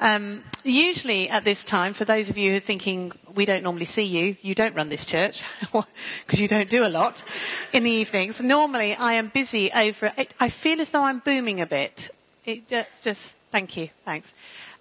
Um, 0.00 0.42
usually 0.64 1.28
at 1.28 1.44
this 1.44 1.64
time, 1.64 1.94
for 1.94 2.04
those 2.04 2.28
of 2.28 2.36
you 2.36 2.50
who 2.50 2.56
are 2.56 2.60
thinking 2.60 3.12
we 3.34 3.44
don't 3.44 3.62
normally 3.62 3.84
see 3.84 4.02
you, 4.02 4.36
you 4.42 4.54
don't 4.54 4.74
run 4.74 4.88
this 4.88 5.04
church 5.04 5.44
because 5.72 6.40
you 6.40 6.48
don't 6.48 6.68
do 6.68 6.84
a 6.84 6.88
lot 6.88 7.22
in 7.72 7.84
the 7.84 7.90
evenings. 7.90 8.40
Normally 8.40 8.94
I 8.94 9.14
am 9.14 9.28
busy 9.28 9.70
over. 9.72 10.12
It, 10.16 10.34
I 10.40 10.48
feel 10.48 10.80
as 10.80 10.90
though 10.90 11.04
I'm 11.04 11.20
booming 11.20 11.60
a 11.60 11.66
bit. 11.66 12.10
It, 12.44 12.72
uh, 12.72 12.84
just 13.02 13.34
thank 13.50 13.76
you, 13.76 13.88
thanks. 14.04 14.32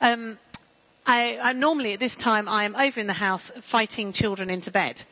Um, 0.02 0.38
I, 1.06 1.38
I, 1.42 1.54
normally 1.54 1.94
at 1.94 2.00
this 2.00 2.16
time 2.16 2.48
I 2.48 2.64
am 2.64 2.76
over 2.76 3.00
in 3.00 3.08
the 3.08 3.14
house 3.14 3.52
fighting 3.62 4.14
children 4.14 4.50
into 4.50 4.72
bed, 4.72 5.04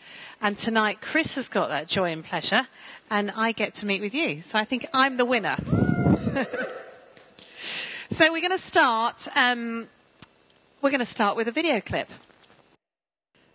and 0.42 0.58
tonight 0.58 1.02
Chris 1.02 1.36
has 1.36 1.48
got 1.48 1.70
that 1.70 1.88
joy 1.88 2.12
and 2.12 2.24
pleasure, 2.24 2.68
and 3.10 3.32
I 3.32 3.52
get 3.52 3.76
to 3.76 3.86
meet 3.86 4.02
with 4.02 4.14
you. 4.14 4.42
So 4.42 4.58
I 4.58 4.66
think 4.66 4.88
I'm 4.94 5.18
the 5.18 5.26
winner. 5.26 5.58
So 8.14 8.30
we're 8.30 8.42
going 8.42 8.52
to 8.52 8.58
start. 8.58 9.26
Um, 9.38 9.88
we're 10.82 10.90
going 10.90 11.00
to 11.00 11.06
start 11.06 11.38
with 11.38 11.48
a 11.48 11.52
video 11.52 11.80
clip. 11.80 12.10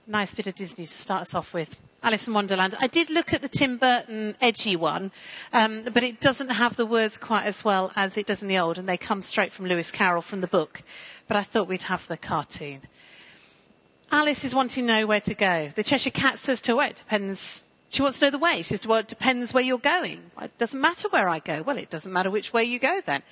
Nice 0.07 0.33
bit 0.35 0.47
of 0.47 0.55
Disney 0.55 0.87
to 0.87 0.91
start 0.91 1.21
us 1.21 1.35
off 1.35 1.53
with. 1.53 1.79
Alice 2.03 2.27
in 2.27 2.33
Wonderland. 2.33 2.75
I 2.81 2.87
did 2.87 3.11
look 3.11 3.35
at 3.35 3.43
the 3.43 3.51
Tim 3.51 3.77
Burton 3.77 4.35
edgy 4.41 4.75
one, 4.75 5.13
um, 5.53 5.83
but 5.93 6.03
it 6.03 6.21
doesn't 6.21 6.49
have 6.49 6.77
the 6.77 6.87
words 6.87 7.19
quite 7.19 7.45
as 7.45 7.67
well 7.67 7.93
as 7.97 8.17
it 8.17 8.27
does 8.27 8.41
in 8.41 8.49
the 8.49 8.57
old, 8.59 8.79
and 8.79 8.89
they 8.89 8.97
come 8.97 9.21
straight 9.21 9.53
from 9.53 9.67
Lewis 9.67 9.91
Carroll 9.91 10.23
from 10.23 10.41
the 10.41 10.47
book. 10.47 10.81
But 11.29 11.37
I 11.37 11.43
thought 11.43 11.69
we'd 11.69 11.83
have 11.83 12.09
the 12.09 12.17
cartoon. 12.17 12.81
Alice 14.11 14.43
is 14.43 14.55
wanting 14.55 14.87
to 14.87 14.93
know 14.95 15.07
where 15.07 15.21
to 15.21 15.35
go. 15.35 15.69
The 15.75 15.85
Cheshire 15.85 16.11
Cat 16.11 16.39
says 16.39 16.63
to 16.63 16.73
her, 16.73 16.77
well, 16.77 16.89
it 16.89 16.97
depends. 16.97 17.63
She 17.91 18.01
wants 18.01 18.19
to 18.21 18.25
know 18.25 18.31
the 18.31 18.39
way. 18.39 18.63
She 18.63 18.75
says, 18.75 18.87
well, 18.87 19.01
it 19.01 19.09
depends 19.09 19.53
where 19.53 19.63
you're 19.63 19.77
going. 19.77 20.31
It 20.41 20.57
doesn't 20.57 20.81
matter 20.81 21.09
where 21.11 21.29
I 21.29 21.41
go. 21.41 21.61
Well, 21.61 21.77
it 21.77 21.91
doesn't 21.91 22.11
matter 22.11 22.31
which 22.31 22.55
way 22.55 22.65
you 22.65 22.79
go 22.79 23.03
then. 23.05 23.23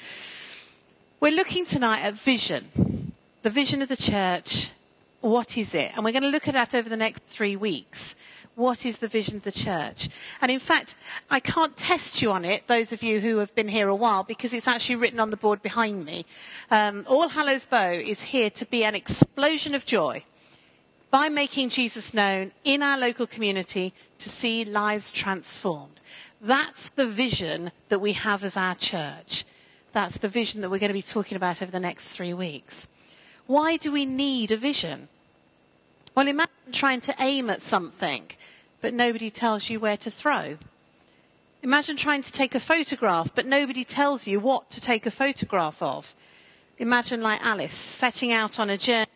We're 1.25 1.35
looking 1.35 1.65
tonight 1.65 2.03
at 2.03 2.13
vision, 2.13 3.13
the 3.43 3.49
vision 3.49 3.81
of 3.81 3.89
the 3.89 3.97
church. 3.97 4.73
What 5.23 5.57
is 5.57 5.75
it? 5.75 5.93
And 5.95 6.05
we're 6.05 6.13
going 6.13 6.23
to 6.23 6.29
look 6.29 6.49
at 6.49 6.53
that 6.53 6.75
over 6.75 6.87
the 6.87 6.99
next 6.99 7.23
three 7.29 7.57
weeks. 7.57 8.15
What 8.57 8.85
is 8.85 8.99
the 8.99 9.09
vision 9.09 9.37
of 9.37 9.43
the 9.43 9.51
church? 9.51 10.11
And 10.43 10.51
in 10.53 10.59
fact, 10.59 10.97
I 11.31 11.41
can't 11.41 11.79
test 11.79 12.21
you 12.21 12.31
on 12.31 12.45
it, 12.45 12.67
those 12.67 12.93
of 12.93 13.03
you 13.03 13.21
who 13.21 13.39
have 13.39 13.55
been 13.55 13.69
here 13.69 13.89
a 13.89 13.95
while, 13.95 14.23
because 14.23 14.53
it's 14.53 14.69
actually 14.69 14.97
written 14.97 15.19
on 15.19 15.31
the 15.31 15.39
board 15.39 15.63
behind 15.63 16.05
me. 16.05 16.27
Um, 16.71 17.07
All 17.09 17.29
Hallows 17.29 17.65
Bow 17.65 17.93
is 17.93 18.21
here 18.21 18.51
to 18.51 18.67
be 18.67 18.85
an 18.85 18.95
explosion 18.95 19.75
of 19.75 19.87
joy 19.87 20.25
by 21.11 21.31
making 21.31 21.71
Jesus 21.71 22.13
known 22.13 22.53
in 22.65 22.83
our 22.83 22.99
local 22.99 23.27
community 23.27 23.95
to 24.19 24.29
see 24.29 24.63
lives 24.63 25.11
transformed. 25.11 26.01
That's 26.43 26.91
the 26.91 27.07
vision 27.07 27.73
that 27.89 28.03
we 28.03 28.13
have 28.13 28.45
as 28.45 28.59
our 28.59 28.75
church. 28.75 29.47
That's 29.95 30.19
the 30.19 30.29
vision 30.29 30.61
that 30.61 30.71
we're 30.71 30.81
going 30.81 30.89
to 30.89 30.93
be 30.93 31.03
talking 31.03 31.37
about 31.37 31.63
over 31.63 31.71
the 31.71 31.79
next 31.79 32.09
three 32.09 32.35
weeks. 32.35 32.89
Why 33.47 33.77
do 33.77 33.93
we 33.93 34.05
need 34.05 34.51
a 34.51 34.57
vision? 34.57 35.07
Well, 36.17 36.27
imagine 36.27 36.73
trying 36.73 37.01
to 37.03 37.15
aim 37.21 37.49
at 37.49 37.63
something, 37.63 38.25
but 38.81 38.93
nobody 38.93 39.31
tells 39.31 39.71
you 39.71 39.79
where 39.79 39.97
to 39.99 40.11
throw. 40.11 40.59
Imagine 41.63 41.97
trying 41.97 42.23
to 42.23 42.33
take 42.33 42.57
a 42.57 42.61
photograph, 42.61 43.31
but 43.37 43.47
nobody 43.47 43.85
tells 43.85 44.27
you 44.27 44.41
what 44.41 44.69
to 44.71 44.81
take 44.81 45.07
a 45.07 45.13
photograph 45.13 45.81
of. 45.81 46.13
Imagine, 46.79 47.23
like 47.23 47.41
Alice, 47.41 47.75
setting 47.75 48.33
out 48.33 48.59
on 48.59 48.71
a 48.71 48.77
journey, 48.77 49.07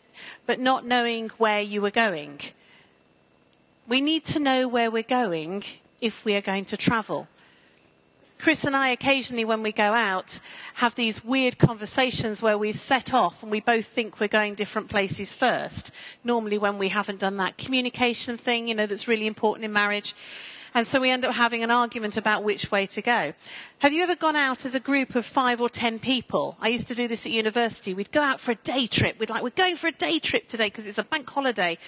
but 0.46 0.60
not 0.60 0.86
knowing 0.86 1.28
where 1.38 1.60
you 1.60 1.82
were 1.82 1.90
going. 1.90 2.38
We 3.88 4.00
need 4.00 4.24
to 4.26 4.38
know 4.38 4.68
where 4.68 4.92
we're 4.92 5.02
going 5.02 5.64
if 6.00 6.24
we 6.24 6.36
are 6.36 6.40
going 6.40 6.66
to 6.66 6.76
travel. 6.76 7.26
Chris 8.38 8.64
and 8.64 8.76
I 8.76 8.88
occasionally, 8.88 9.44
when 9.44 9.64
we 9.64 9.72
go 9.72 9.92
out, 9.92 10.38
have 10.74 10.94
these 10.94 11.24
weird 11.24 11.58
conversations 11.58 12.40
where 12.40 12.56
we 12.56 12.72
set 12.72 13.12
off 13.12 13.42
and 13.42 13.50
we 13.50 13.60
both 13.60 13.86
think 13.86 14.20
we're 14.20 14.28
going 14.28 14.54
different 14.54 14.88
places 14.88 15.32
first. 15.32 15.90
Normally, 16.22 16.56
when 16.56 16.78
we 16.78 16.88
haven't 16.88 17.18
done 17.18 17.36
that 17.38 17.58
communication 17.58 18.36
thing, 18.36 18.68
you 18.68 18.76
know, 18.76 18.86
that's 18.86 19.08
really 19.08 19.26
important 19.26 19.64
in 19.64 19.72
marriage. 19.72 20.14
And 20.74 20.86
so 20.86 21.00
we 21.00 21.10
end 21.10 21.24
up 21.24 21.34
having 21.34 21.64
an 21.64 21.70
argument 21.72 22.16
about 22.16 22.44
which 22.44 22.70
way 22.70 22.86
to 22.88 23.02
go. 23.02 23.32
Have 23.78 23.92
you 23.92 24.02
ever 24.04 24.14
gone 24.14 24.36
out 24.36 24.64
as 24.64 24.74
a 24.74 24.80
group 24.80 25.14
of 25.16 25.26
five 25.26 25.60
or 25.60 25.68
ten 25.68 25.98
people? 25.98 26.56
I 26.60 26.68
used 26.68 26.86
to 26.88 26.94
do 26.94 27.08
this 27.08 27.26
at 27.26 27.32
university. 27.32 27.94
We'd 27.94 28.12
go 28.12 28.22
out 28.22 28.40
for 28.40 28.52
a 28.52 28.56
day 28.56 28.86
trip. 28.86 29.18
We'd 29.18 29.30
like, 29.30 29.42
we're 29.42 29.50
going 29.50 29.76
for 29.76 29.88
a 29.88 29.92
day 29.92 30.18
trip 30.20 30.46
today 30.46 30.66
because 30.66 30.86
it's 30.86 30.98
a 30.98 31.02
bank 31.02 31.28
holiday. 31.28 31.78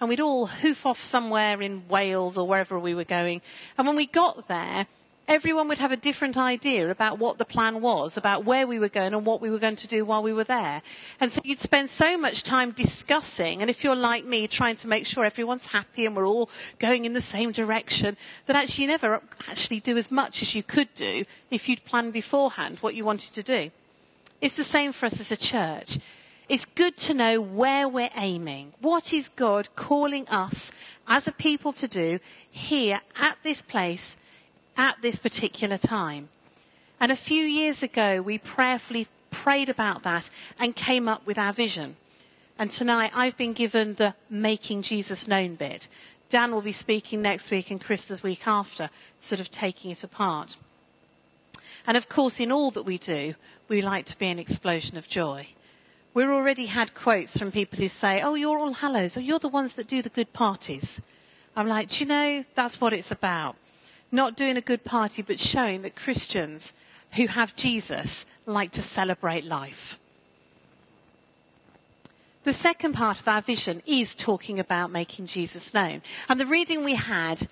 And 0.00 0.08
we'd 0.08 0.20
all 0.20 0.46
hoof 0.46 0.86
off 0.86 1.04
somewhere 1.04 1.62
in 1.62 1.86
Wales 1.88 2.36
or 2.36 2.48
wherever 2.48 2.78
we 2.78 2.94
were 2.94 3.04
going. 3.04 3.42
And 3.78 3.86
when 3.86 3.94
we 3.94 4.06
got 4.06 4.48
there, 4.48 4.86
everyone 5.30 5.68
would 5.68 5.78
have 5.78 5.92
a 5.92 5.96
different 5.96 6.36
idea 6.36 6.90
about 6.90 7.20
what 7.20 7.38
the 7.38 7.44
plan 7.44 7.80
was, 7.80 8.16
about 8.16 8.44
where 8.44 8.66
we 8.66 8.80
were 8.80 8.88
going 8.88 9.14
and 9.14 9.24
what 9.24 9.40
we 9.40 9.48
were 9.48 9.60
going 9.60 9.76
to 9.76 9.86
do 9.86 10.04
while 10.04 10.24
we 10.24 10.32
were 10.32 10.42
there. 10.42 10.82
And 11.20 11.32
so 11.32 11.40
you'd 11.44 11.60
spend 11.60 11.88
so 11.88 12.18
much 12.18 12.42
time 12.42 12.72
discussing, 12.72 13.60
and 13.60 13.70
if 13.70 13.84
you're 13.84 13.94
like 13.94 14.24
me, 14.24 14.48
trying 14.48 14.74
to 14.76 14.88
make 14.88 15.06
sure 15.06 15.24
everyone's 15.24 15.66
happy 15.66 16.04
and 16.04 16.16
we're 16.16 16.26
all 16.26 16.50
going 16.80 17.04
in 17.04 17.12
the 17.12 17.20
same 17.20 17.52
direction, 17.52 18.16
that 18.46 18.56
actually 18.56 18.82
you 18.82 18.90
never 18.90 19.22
actually 19.48 19.78
do 19.78 19.96
as 19.96 20.10
much 20.10 20.42
as 20.42 20.56
you 20.56 20.64
could 20.64 20.92
do 20.96 21.24
if 21.48 21.68
you'd 21.68 21.84
planned 21.84 22.12
beforehand 22.12 22.78
what 22.80 22.96
you 22.96 23.04
wanted 23.04 23.32
to 23.32 23.42
do. 23.44 23.70
It's 24.40 24.56
the 24.56 24.64
same 24.64 24.90
for 24.90 25.06
us 25.06 25.20
as 25.20 25.30
a 25.30 25.36
church. 25.36 26.00
It's 26.48 26.64
good 26.64 26.96
to 26.96 27.14
know 27.14 27.40
where 27.40 27.88
we're 27.88 28.10
aiming. 28.16 28.72
What 28.80 29.12
is 29.12 29.28
God 29.28 29.68
calling 29.76 30.26
us 30.26 30.72
as 31.06 31.28
a 31.28 31.32
people 31.32 31.72
to 31.74 31.86
do 31.86 32.18
here 32.50 33.00
at 33.14 33.38
this 33.44 33.62
place 33.62 34.16
at 34.80 35.02
this 35.02 35.18
particular 35.18 35.76
time. 35.76 36.30
And 36.98 37.12
a 37.12 37.16
few 37.16 37.44
years 37.44 37.82
ago, 37.82 38.22
we 38.22 38.38
prayerfully 38.38 39.08
prayed 39.30 39.68
about 39.68 40.02
that 40.04 40.30
and 40.58 40.74
came 40.74 41.06
up 41.06 41.26
with 41.26 41.36
our 41.36 41.52
vision. 41.52 41.96
And 42.58 42.70
tonight, 42.70 43.12
I've 43.14 43.36
been 43.36 43.52
given 43.52 43.94
the 43.94 44.14
making 44.30 44.80
Jesus 44.80 45.28
known 45.28 45.54
bit. 45.54 45.86
Dan 46.30 46.52
will 46.52 46.62
be 46.62 46.72
speaking 46.72 47.20
next 47.20 47.50
week 47.50 47.70
and 47.70 47.78
Chris 47.78 48.02
the 48.02 48.18
week 48.22 48.46
after, 48.46 48.88
sort 49.20 49.38
of 49.38 49.50
taking 49.50 49.90
it 49.90 50.02
apart. 50.02 50.56
And 51.86 51.98
of 51.98 52.08
course, 52.08 52.40
in 52.40 52.50
all 52.50 52.70
that 52.70 52.84
we 52.84 52.96
do, 52.96 53.34
we 53.68 53.82
like 53.82 54.06
to 54.06 54.18
be 54.18 54.28
an 54.28 54.38
explosion 54.38 54.96
of 54.96 55.08
joy. 55.08 55.48
We've 56.14 56.26
already 56.26 56.66
had 56.66 56.94
quotes 56.94 57.36
from 57.36 57.52
people 57.52 57.78
who 57.78 57.88
say, 57.88 58.22
Oh, 58.22 58.34
you're 58.34 58.58
all 58.58 58.72
hallows. 58.72 59.18
Oh, 59.18 59.20
you're 59.20 59.38
the 59.38 59.48
ones 59.48 59.74
that 59.74 59.88
do 59.88 60.00
the 60.00 60.08
good 60.08 60.32
parties. 60.32 61.02
I'm 61.54 61.68
like, 61.68 61.90
do 61.90 62.00
you 62.00 62.06
know, 62.06 62.44
that's 62.54 62.80
what 62.80 62.94
it's 62.94 63.10
about 63.10 63.56
not 64.12 64.36
doing 64.36 64.56
a 64.56 64.62
good 64.62 64.84
party, 64.84 65.22
but 65.22 65.40
showing 65.40 65.82
that 65.82 65.96
Christians 65.96 66.72
who 67.12 67.26
have 67.26 67.56
Jesus 67.56 68.24
like 68.46 68.72
to 68.72 68.82
celebrate 68.82 69.44
life. 69.44 69.98
The 72.44 72.52
second 72.52 72.94
part 72.94 73.20
of 73.20 73.28
our 73.28 73.42
vision 73.42 73.82
is 73.86 74.14
talking 74.14 74.58
about 74.58 74.90
making 74.90 75.26
Jesus 75.26 75.74
known. 75.74 76.02
And 76.28 76.40
the 76.40 76.46
reading 76.46 76.84
we 76.84 76.94
had 76.94 77.48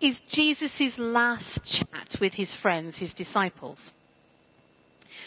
is 0.00 0.20
Jesus' 0.20 0.98
last 0.98 1.64
chat 1.64 2.16
with 2.20 2.34
his 2.34 2.54
friends, 2.54 2.98
his 2.98 3.14
disciples. 3.14 3.92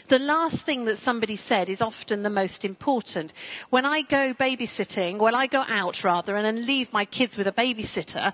The 0.09 0.19
last 0.19 0.65
thing 0.65 0.85
that 0.85 0.97
somebody 0.97 1.35
said 1.35 1.69
is 1.69 1.81
often 1.81 2.23
the 2.23 2.29
most 2.29 2.65
important. 2.65 3.33
When 3.69 3.85
I 3.85 4.01
go 4.01 4.33
babysitting, 4.33 5.17
well, 5.17 5.35
I 5.35 5.47
go 5.47 5.63
out 5.67 6.03
rather, 6.03 6.35
and 6.35 6.45
then 6.45 6.67
leave 6.67 6.91
my 6.91 7.05
kids 7.05 7.37
with 7.37 7.47
a 7.47 7.51
babysitter, 7.51 8.33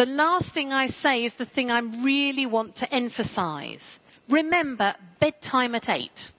the 0.00 0.06
last 0.06 0.52
thing 0.52 0.72
I 0.72 0.86
say 0.86 1.26
is 1.26 1.34
the 1.34 1.44
thing 1.44 1.70
I 1.70 1.80
really 1.80 2.46
want 2.46 2.74
to 2.76 2.90
emphasize. 2.90 3.98
Remember 4.30 4.94
bedtime 5.18 5.74
at 5.74 5.90
eight, 5.90 6.30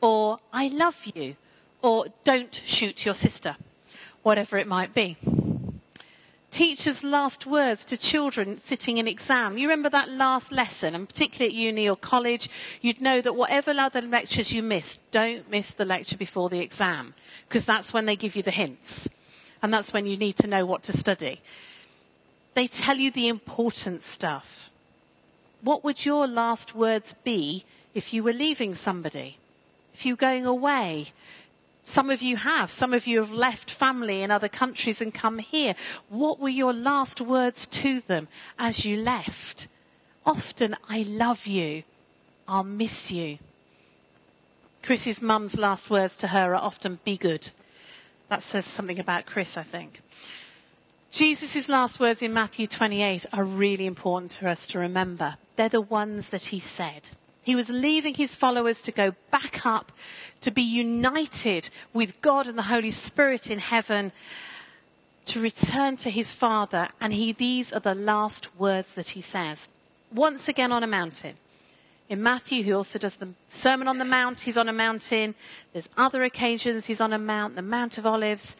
or 0.00 0.38
I 0.50 0.68
love 0.68 0.96
you, 1.12 1.36
or 1.82 2.06
don't 2.24 2.62
shoot 2.64 3.04
your 3.04 3.12
sister, 3.12 3.56
whatever 4.22 4.56
it 4.56 4.66
might 4.66 4.94
be. 4.94 5.18
Teachers' 6.50 7.04
last 7.04 7.44
words 7.44 7.84
to 7.84 7.98
children 7.98 8.58
sitting 8.64 8.96
in 8.96 9.06
exam. 9.06 9.58
You 9.58 9.68
remember 9.68 9.90
that 9.90 10.08
last 10.08 10.50
lesson, 10.50 10.94
and 10.94 11.06
particularly 11.06 11.54
at 11.54 11.62
uni 11.66 11.86
or 11.86 11.96
college, 11.96 12.48
you'd 12.80 13.02
know 13.02 13.20
that 13.20 13.36
whatever 13.36 13.72
other 13.72 14.00
lectures 14.00 14.52
you 14.52 14.62
missed, 14.62 14.98
don't 15.10 15.50
miss 15.50 15.70
the 15.70 15.84
lecture 15.84 16.16
before 16.16 16.48
the 16.48 16.60
exam, 16.60 17.12
because 17.46 17.66
that's 17.66 17.92
when 17.92 18.06
they 18.06 18.16
give 18.16 18.36
you 18.36 18.42
the 18.42 18.50
hints. 18.50 19.06
And 19.62 19.70
that's 19.70 19.92
when 19.92 20.06
you 20.06 20.16
need 20.16 20.38
to 20.38 20.46
know 20.46 20.64
what 20.64 20.82
to 20.84 20.96
study. 20.96 21.42
They 22.54 22.66
tell 22.66 22.96
you 22.96 23.10
the 23.10 23.28
important 23.28 24.02
stuff. 24.04 24.70
What 25.62 25.84
would 25.84 26.04
your 26.04 26.26
last 26.26 26.74
words 26.74 27.14
be 27.24 27.64
if 27.94 28.12
you 28.12 28.22
were 28.22 28.32
leaving 28.32 28.74
somebody? 28.74 29.38
If 29.94 30.04
you 30.04 30.14
were 30.14 30.18
going 30.18 30.46
away? 30.46 31.12
Some 31.84 32.10
of 32.10 32.22
you 32.22 32.36
have. 32.36 32.70
Some 32.70 32.94
of 32.94 33.06
you 33.06 33.20
have 33.20 33.30
left 33.30 33.70
family 33.70 34.22
in 34.22 34.30
other 34.30 34.48
countries 34.48 35.00
and 35.00 35.14
come 35.14 35.38
here. 35.38 35.74
What 36.08 36.38
were 36.38 36.48
your 36.48 36.72
last 36.72 37.20
words 37.20 37.66
to 37.68 38.00
them 38.00 38.28
as 38.58 38.84
you 38.84 38.96
left? 38.96 39.68
Often, 40.24 40.76
I 40.88 41.02
love 41.02 41.46
you. 41.46 41.82
I'll 42.46 42.64
miss 42.64 43.10
you. 43.10 43.38
Chris's 44.82 45.22
mum's 45.22 45.56
last 45.56 45.90
words 45.90 46.16
to 46.18 46.28
her 46.28 46.54
are 46.54 46.56
often, 46.56 46.98
be 47.04 47.16
good. 47.16 47.50
That 48.28 48.42
says 48.42 48.64
something 48.64 48.98
about 48.98 49.26
Chris, 49.26 49.56
I 49.56 49.62
think. 49.62 50.00
Jesus' 51.12 51.68
last 51.68 52.00
words 52.00 52.22
in 52.22 52.32
Matthew 52.32 52.66
28 52.66 53.26
are 53.34 53.44
really 53.44 53.84
important 53.84 54.32
for 54.32 54.48
us 54.48 54.66
to 54.68 54.78
remember. 54.78 55.36
They're 55.56 55.68
the 55.68 55.82
ones 55.82 56.30
that 56.30 56.44
he 56.44 56.58
said. 56.58 57.10
He 57.42 57.54
was 57.54 57.68
leaving 57.68 58.14
his 58.14 58.34
followers 58.34 58.80
to 58.80 58.92
go 58.92 59.14
back 59.30 59.66
up, 59.66 59.92
to 60.40 60.50
be 60.50 60.62
united 60.62 61.68
with 61.92 62.18
God 62.22 62.46
and 62.46 62.56
the 62.56 62.62
Holy 62.62 62.90
Spirit 62.90 63.50
in 63.50 63.58
heaven, 63.58 64.12
to 65.26 65.38
return 65.38 65.98
to 65.98 66.08
his 66.08 66.32
Father. 66.32 66.88
And 66.98 67.12
he, 67.12 67.32
these 67.32 67.74
are 67.74 67.80
the 67.80 67.94
last 67.94 68.48
words 68.58 68.94
that 68.94 69.08
he 69.08 69.20
says. 69.20 69.68
Once 70.14 70.48
again 70.48 70.72
on 70.72 70.82
a 70.82 70.86
mountain. 70.86 71.34
In 72.08 72.22
Matthew, 72.22 72.62
he 72.62 72.72
also 72.72 72.98
does 72.98 73.16
the 73.16 73.28
Sermon 73.50 73.86
on 73.86 73.98
the 73.98 74.06
Mount. 74.06 74.40
He's 74.40 74.56
on 74.56 74.68
a 74.68 74.72
mountain. 74.72 75.34
There's 75.74 75.90
other 75.94 76.22
occasions 76.22 76.86
he's 76.86 77.02
on 77.02 77.12
a 77.12 77.18
mount, 77.18 77.54
the 77.54 77.60
Mount 77.60 77.98
of 77.98 78.06
Olives. 78.06 78.56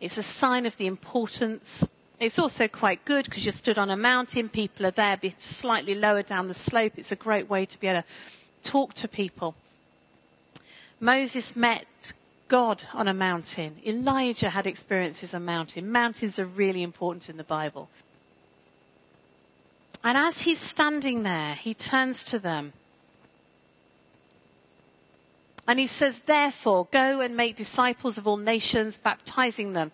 It's 0.00 0.18
a 0.18 0.22
sign 0.22 0.66
of 0.66 0.76
the 0.76 0.86
importance. 0.86 1.84
It's 2.20 2.38
also 2.38 2.68
quite 2.68 3.04
good 3.04 3.24
because 3.24 3.44
you're 3.44 3.52
stood 3.52 3.78
on 3.78 3.90
a 3.90 3.96
mountain. 3.96 4.48
People 4.48 4.86
are 4.86 4.92
there, 4.92 5.18
slightly 5.38 5.94
lower 5.94 6.22
down 6.22 6.48
the 6.48 6.54
slope. 6.54 6.92
It's 6.96 7.12
a 7.12 7.16
great 7.16 7.48
way 7.48 7.66
to 7.66 7.80
be 7.80 7.86
able 7.88 8.02
to 8.02 8.70
talk 8.70 8.94
to 8.94 9.08
people. 9.08 9.54
Moses 11.00 11.54
met 11.54 11.86
God 12.48 12.84
on 12.92 13.06
a 13.06 13.14
mountain. 13.14 13.76
Elijah 13.86 14.50
had 14.50 14.66
experiences 14.66 15.34
on 15.34 15.44
mountain. 15.44 15.92
Mountains 15.92 16.38
are 16.38 16.46
really 16.46 16.82
important 16.82 17.28
in 17.28 17.36
the 17.36 17.44
Bible. 17.44 17.88
And 20.02 20.16
as 20.16 20.42
he's 20.42 20.60
standing 20.60 21.22
there, 21.22 21.54
he 21.54 21.74
turns 21.74 22.24
to 22.24 22.38
them. 22.38 22.72
And 25.68 25.78
he 25.78 25.86
says, 25.86 26.22
therefore, 26.24 26.88
go 26.90 27.20
and 27.20 27.36
make 27.36 27.54
disciples 27.54 28.16
of 28.16 28.26
all 28.26 28.38
nations, 28.38 28.96
baptizing 28.96 29.74
them 29.74 29.92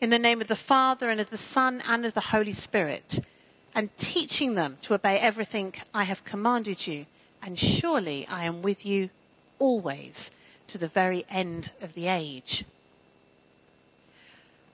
in 0.00 0.10
the 0.10 0.18
name 0.18 0.40
of 0.40 0.48
the 0.48 0.56
Father 0.56 1.08
and 1.08 1.20
of 1.20 1.30
the 1.30 1.38
Son 1.38 1.80
and 1.86 2.04
of 2.04 2.12
the 2.12 2.20
Holy 2.20 2.50
Spirit, 2.50 3.20
and 3.72 3.96
teaching 3.96 4.56
them 4.56 4.78
to 4.82 4.94
obey 4.94 5.20
everything 5.20 5.74
I 5.94 6.02
have 6.04 6.24
commanded 6.24 6.88
you. 6.88 7.06
And 7.40 7.56
surely 7.56 8.26
I 8.26 8.44
am 8.44 8.62
with 8.62 8.84
you 8.84 9.10
always 9.60 10.32
to 10.66 10.76
the 10.76 10.88
very 10.88 11.24
end 11.30 11.70
of 11.80 11.94
the 11.94 12.08
age. 12.08 12.64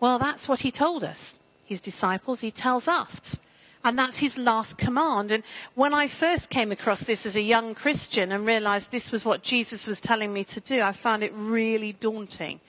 Well, 0.01 0.19
that's 0.19 0.49
what 0.49 0.61
he 0.61 0.71
told 0.71 1.05
us. 1.05 1.35
His 1.67 1.83
disciples, 1.83 2.41
he 2.41 2.51
tells 2.51 2.89
us. 2.89 3.37
And 3.85 3.99
that's 3.99 4.19
his 4.19 4.37
last 4.37 4.77
command. 4.77 5.31
And 5.31 5.45
when 5.75 5.95
I 5.95 6.09
first 6.09 6.51
came 6.51 6.73
across 6.73 7.03
this 7.03 7.25
as 7.25 7.37
a 7.37 7.41
young 7.41 7.75
Christian 7.75 8.33
and 8.33 8.47
realized 8.47 8.91
this 8.91 9.13
was 9.13 9.25
what 9.25 9.43
Jesus 9.43 9.87
was 9.87 10.01
telling 10.01 10.33
me 10.33 10.45
to 10.45 10.61
do, 10.61 10.83
I 10.83 10.93
found 10.93 11.23
it 11.23 11.33
really 11.35 11.93
daunting. 11.93 12.61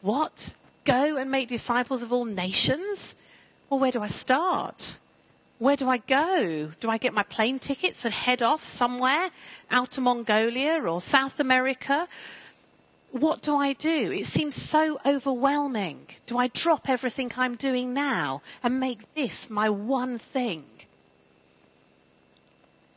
What? 0.00 0.54
Go 0.84 1.16
and 1.16 1.30
make 1.30 1.48
disciples 1.48 2.02
of 2.02 2.12
all 2.12 2.24
nations? 2.24 3.14
Well, 3.68 3.80
where 3.80 3.92
do 3.92 4.02
I 4.02 4.06
start? 4.06 4.96
Where 5.58 5.76
do 5.76 5.88
I 5.88 5.98
go? 5.98 6.72
Do 6.80 6.88
I 6.88 6.98
get 6.98 7.12
my 7.12 7.24
plane 7.24 7.58
tickets 7.58 8.04
and 8.04 8.14
head 8.14 8.42
off 8.42 8.64
somewhere 8.64 9.30
out 9.70 9.90
to 9.92 10.00
Mongolia 10.00 10.80
or 10.82 11.00
South 11.00 11.40
America? 11.40 12.08
What 13.10 13.42
do 13.42 13.56
I 13.56 13.72
do? 13.72 14.12
It 14.12 14.26
seems 14.26 14.54
so 14.54 15.00
overwhelming. 15.04 16.06
Do 16.26 16.38
I 16.38 16.48
drop 16.48 16.88
everything 16.88 17.32
I'm 17.36 17.56
doing 17.56 17.94
now 17.94 18.42
and 18.62 18.78
make 18.78 19.14
this 19.14 19.48
my 19.48 19.68
one 19.68 20.18
thing? 20.18 20.64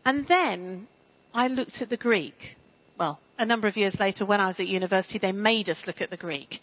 And 0.06 0.28
then 0.28 0.88
I 1.34 1.48
looked 1.48 1.82
at 1.82 1.90
the 1.90 1.98
Greek. 1.98 2.58
Well, 2.98 3.20
a 3.38 3.46
number 3.46 3.68
of 3.68 3.78
years 3.78 4.00
later, 4.00 4.26
when 4.26 4.42
I 4.42 4.48
was 4.48 4.60
at 4.60 4.68
university, 4.68 5.18
they 5.18 5.32
made 5.32 5.70
us 5.70 5.88
look 5.88 6.02
at 6.02 6.10
the 6.10 6.18
Greek. 6.18 6.62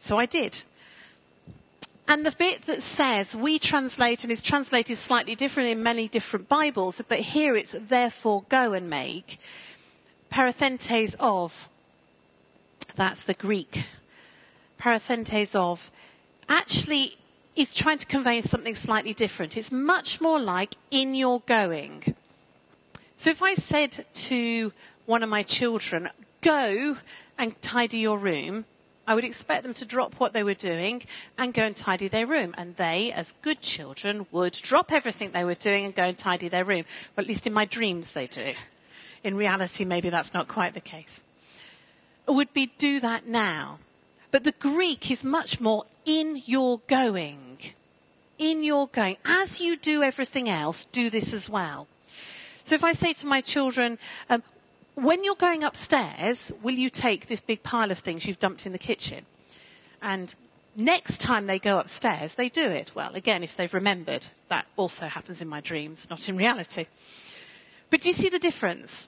So 0.00 0.18
I 0.18 0.26
did. 0.26 0.62
And 2.06 2.26
the 2.26 2.32
bit 2.32 2.66
that 2.66 2.82
says, 2.82 3.36
we 3.36 3.58
translate, 3.58 4.24
and 4.24 4.32
is 4.32 4.42
translated 4.42 4.98
slightly 4.98 5.36
different 5.36 5.70
in 5.70 5.82
many 5.82 6.08
different 6.08 6.48
Bibles, 6.48 7.00
but 7.08 7.20
here 7.20 7.54
it's 7.54 7.74
therefore 7.78 8.44
go 8.48 8.72
and 8.72 8.90
make, 8.90 9.38
parathentes 10.30 11.14
of, 11.20 11.68
that's 13.00 13.22
the 13.22 13.32
Greek. 13.32 13.86
Parathentes 14.78 15.54
of 15.54 15.90
actually 16.50 17.16
is 17.56 17.74
trying 17.74 17.96
to 17.96 18.04
convey 18.04 18.42
something 18.42 18.74
slightly 18.74 19.14
different. 19.14 19.56
It's 19.56 19.72
much 19.72 20.20
more 20.20 20.38
like 20.38 20.74
in 20.90 21.14
your 21.14 21.40
going. 21.46 22.14
So 23.16 23.30
if 23.30 23.42
I 23.42 23.54
said 23.54 24.04
to 24.28 24.74
one 25.06 25.22
of 25.22 25.30
my 25.30 25.42
children, 25.42 26.10
go 26.42 26.98
and 27.38 27.62
tidy 27.62 28.00
your 28.00 28.18
room, 28.18 28.66
I 29.06 29.14
would 29.14 29.24
expect 29.24 29.62
them 29.62 29.72
to 29.74 29.86
drop 29.86 30.16
what 30.16 30.34
they 30.34 30.42
were 30.42 30.52
doing 30.52 31.02
and 31.38 31.54
go 31.54 31.62
and 31.62 31.74
tidy 31.74 32.08
their 32.08 32.26
room. 32.26 32.54
And 32.58 32.76
they, 32.76 33.12
as 33.12 33.32
good 33.40 33.62
children, 33.62 34.26
would 34.30 34.52
drop 34.52 34.92
everything 34.92 35.30
they 35.30 35.44
were 35.44 35.54
doing 35.54 35.86
and 35.86 35.94
go 35.94 36.04
and 36.04 36.18
tidy 36.18 36.48
their 36.48 36.66
room. 36.66 36.84
Well, 37.16 37.24
at 37.24 37.28
least 37.28 37.46
in 37.46 37.54
my 37.54 37.64
dreams 37.64 38.12
they 38.12 38.26
do. 38.26 38.52
In 39.24 39.38
reality, 39.38 39.86
maybe 39.86 40.10
that's 40.10 40.34
not 40.34 40.48
quite 40.48 40.74
the 40.74 40.80
case 40.80 41.22
would 42.34 42.52
be 42.52 42.66
do 42.78 43.00
that 43.00 43.26
now. 43.26 43.78
But 44.30 44.44
the 44.44 44.52
Greek 44.52 45.10
is 45.10 45.24
much 45.24 45.60
more 45.60 45.84
in 46.04 46.42
your 46.46 46.80
going. 46.86 47.58
In 48.38 48.62
your 48.62 48.88
going. 48.88 49.16
As 49.24 49.60
you 49.60 49.76
do 49.76 50.02
everything 50.02 50.48
else, 50.48 50.86
do 50.92 51.10
this 51.10 51.32
as 51.32 51.48
well. 51.48 51.88
So 52.64 52.74
if 52.74 52.84
I 52.84 52.92
say 52.92 53.12
to 53.14 53.26
my 53.26 53.40
children, 53.40 53.98
um, 54.28 54.42
when 54.94 55.24
you're 55.24 55.34
going 55.34 55.64
upstairs, 55.64 56.52
will 56.62 56.74
you 56.74 56.90
take 56.90 57.26
this 57.26 57.40
big 57.40 57.62
pile 57.62 57.90
of 57.90 57.98
things 57.98 58.26
you've 58.26 58.38
dumped 58.38 58.66
in 58.66 58.72
the 58.72 58.78
kitchen? 58.78 59.24
And 60.02 60.34
next 60.76 61.20
time 61.20 61.46
they 61.46 61.58
go 61.58 61.78
upstairs, 61.78 62.34
they 62.34 62.48
do 62.48 62.68
it. 62.68 62.92
Well, 62.94 63.14
again, 63.14 63.42
if 63.42 63.56
they've 63.56 63.72
remembered, 63.72 64.28
that 64.48 64.66
also 64.76 65.06
happens 65.06 65.40
in 65.40 65.48
my 65.48 65.60
dreams, 65.60 66.06
not 66.10 66.28
in 66.28 66.36
reality. 66.36 66.86
But 67.90 68.02
do 68.02 68.08
you 68.08 68.12
see 68.12 68.28
the 68.28 68.38
difference? 68.38 69.06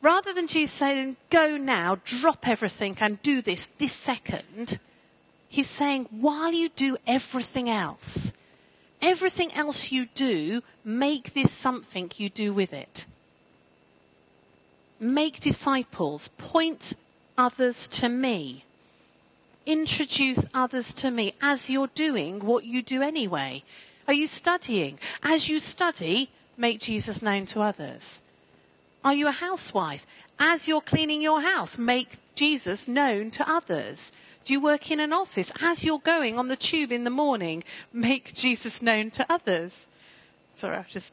Rather 0.00 0.32
than 0.32 0.46
Jesus 0.46 0.74
saying, 0.74 1.16
go 1.30 1.56
now, 1.56 1.98
drop 2.04 2.46
everything 2.46 2.96
and 3.00 3.22
do 3.22 3.42
this 3.42 3.68
this 3.78 3.92
second, 3.92 4.78
he's 5.48 5.68
saying, 5.68 6.06
while 6.10 6.52
you 6.52 6.68
do 6.68 6.96
everything 7.06 7.68
else, 7.68 8.32
everything 9.02 9.52
else 9.54 9.90
you 9.90 10.06
do, 10.14 10.62
make 10.84 11.34
this 11.34 11.50
something 11.50 12.10
you 12.16 12.30
do 12.30 12.52
with 12.52 12.72
it. 12.72 13.06
Make 15.00 15.40
disciples, 15.40 16.28
point 16.38 16.94
others 17.36 17.86
to 17.88 18.08
me. 18.08 18.64
Introduce 19.66 20.44
others 20.54 20.92
to 20.94 21.10
me 21.10 21.34
as 21.42 21.68
you're 21.68 21.88
doing 21.88 22.40
what 22.40 22.64
you 22.64 22.82
do 22.82 23.02
anyway. 23.02 23.62
Are 24.06 24.14
you 24.14 24.26
studying? 24.26 24.98
As 25.22 25.48
you 25.48 25.60
study, 25.60 26.30
make 26.56 26.80
Jesus 26.80 27.20
known 27.20 27.46
to 27.46 27.60
others. 27.60 28.20
Are 29.04 29.14
you 29.14 29.28
a 29.28 29.32
housewife? 29.32 30.06
As 30.38 30.68
you're 30.68 30.80
cleaning 30.80 31.22
your 31.22 31.40
house, 31.40 31.78
make 31.78 32.18
Jesus 32.34 32.86
known 32.86 33.30
to 33.32 33.50
others. 33.50 34.12
Do 34.44 34.52
you 34.52 34.60
work 34.60 34.90
in 34.90 35.00
an 35.00 35.12
office? 35.12 35.52
As 35.60 35.84
you're 35.84 35.98
going 35.98 36.38
on 36.38 36.48
the 36.48 36.56
tube 36.56 36.92
in 36.92 37.04
the 37.04 37.10
morning, 37.10 37.64
make 37.92 38.32
Jesus 38.34 38.80
known 38.80 39.10
to 39.12 39.26
others. 39.28 39.86
Sorry, 40.56 40.76
I 40.76 40.84
just, 40.88 41.12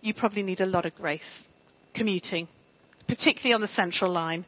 you 0.00 0.14
probably 0.14 0.42
need 0.42 0.60
a 0.60 0.66
lot 0.66 0.86
of 0.86 0.94
grace 0.96 1.42
commuting, 1.94 2.48
particularly 3.06 3.54
on 3.54 3.60
the 3.60 3.66
central 3.66 4.12
line. 4.12 4.44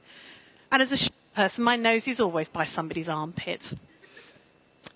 And 0.71 0.81
as 0.83 0.93
a 0.93 1.11
person, 1.35 1.65
my 1.65 1.77
nose 1.77 2.07
is 2.07 2.21
always 2.21 2.49
by 2.49 2.65
somebody's 2.65 3.09
armpit. 3.09 3.73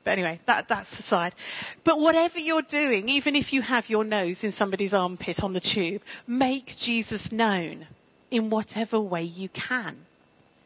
But 0.04 0.12
anyway, 0.12 0.38
that, 0.46 0.68
that's 0.68 0.98
aside. 0.98 1.34
But 1.82 1.98
whatever 1.98 2.38
you're 2.38 2.62
doing, 2.62 3.08
even 3.08 3.34
if 3.34 3.52
you 3.52 3.62
have 3.62 3.88
your 3.88 4.04
nose 4.04 4.44
in 4.44 4.52
somebody's 4.52 4.92
armpit 4.92 5.42
on 5.42 5.54
the 5.54 5.60
tube, 5.60 6.02
make 6.26 6.76
Jesus 6.76 7.32
known 7.32 7.86
in 8.30 8.50
whatever 8.50 9.00
way 9.00 9.22
you 9.22 9.48
can. 9.48 9.96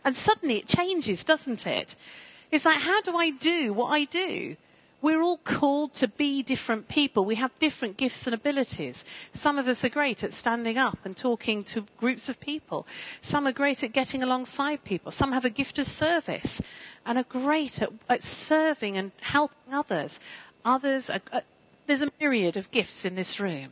And 0.05 0.17
suddenly 0.17 0.57
it 0.57 0.67
changes, 0.67 1.23
doesn't 1.23 1.67
it? 1.67 1.95
It's 2.51 2.65
like, 2.65 2.81
how 2.81 3.01
do 3.03 3.17
I 3.17 3.31
do 3.31 3.73
what 3.73 3.91
I 3.91 4.05
do? 4.05 4.57
We're 5.01 5.23
all 5.23 5.37
called 5.39 5.95
to 5.95 6.09
be 6.09 6.43
different 6.43 6.89
people. 6.89 7.25
We 7.25 7.37
have 7.37 7.57
different 7.61 7.97
gifts 7.97 8.27
and 8.27 8.35
abilities. 8.35 9.05
Some 9.33 9.57
of 9.57 9.69
us 9.69 9.85
are 9.85 9.89
great 9.89 10.25
at 10.25 10.35
standing 10.35 10.77
up 10.77 10.99
and 11.05 11.17
talking 11.17 11.63
to 11.65 11.87
groups 11.99 12.29
of 12.29 12.41
people. 12.41 12.85
Some 13.23 13.47
are 13.47 13.53
great 13.53 13.85
at 13.85 13.93
getting 13.93 14.25
alongside 14.25 14.83
people. 14.83 15.13
Some 15.13 15.31
have 15.31 15.45
a 15.45 15.51
gift 15.51 15.79
of 15.79 15.87
service 15.87 16.61
and 17.07 17.17
are 17.17 17.25
great 17.25 17.81
at, 17.81 17.91
at 18.09 18.25
serving 18.25 18.97
and 18.97 19.13
helping 19.21 19.73
others. 19.73 20.19
Others, 20.65 21.11
are, 21.11 21.21
uh, 21.33 21.41
there's 21.87 22.03
a 22.03 22.11
myriad 22.21 22.57
of 22.57 22.71
gifts 22.73 23.05
in 23.05 23.15
this 23.15 23.39
room. 23.39 23.69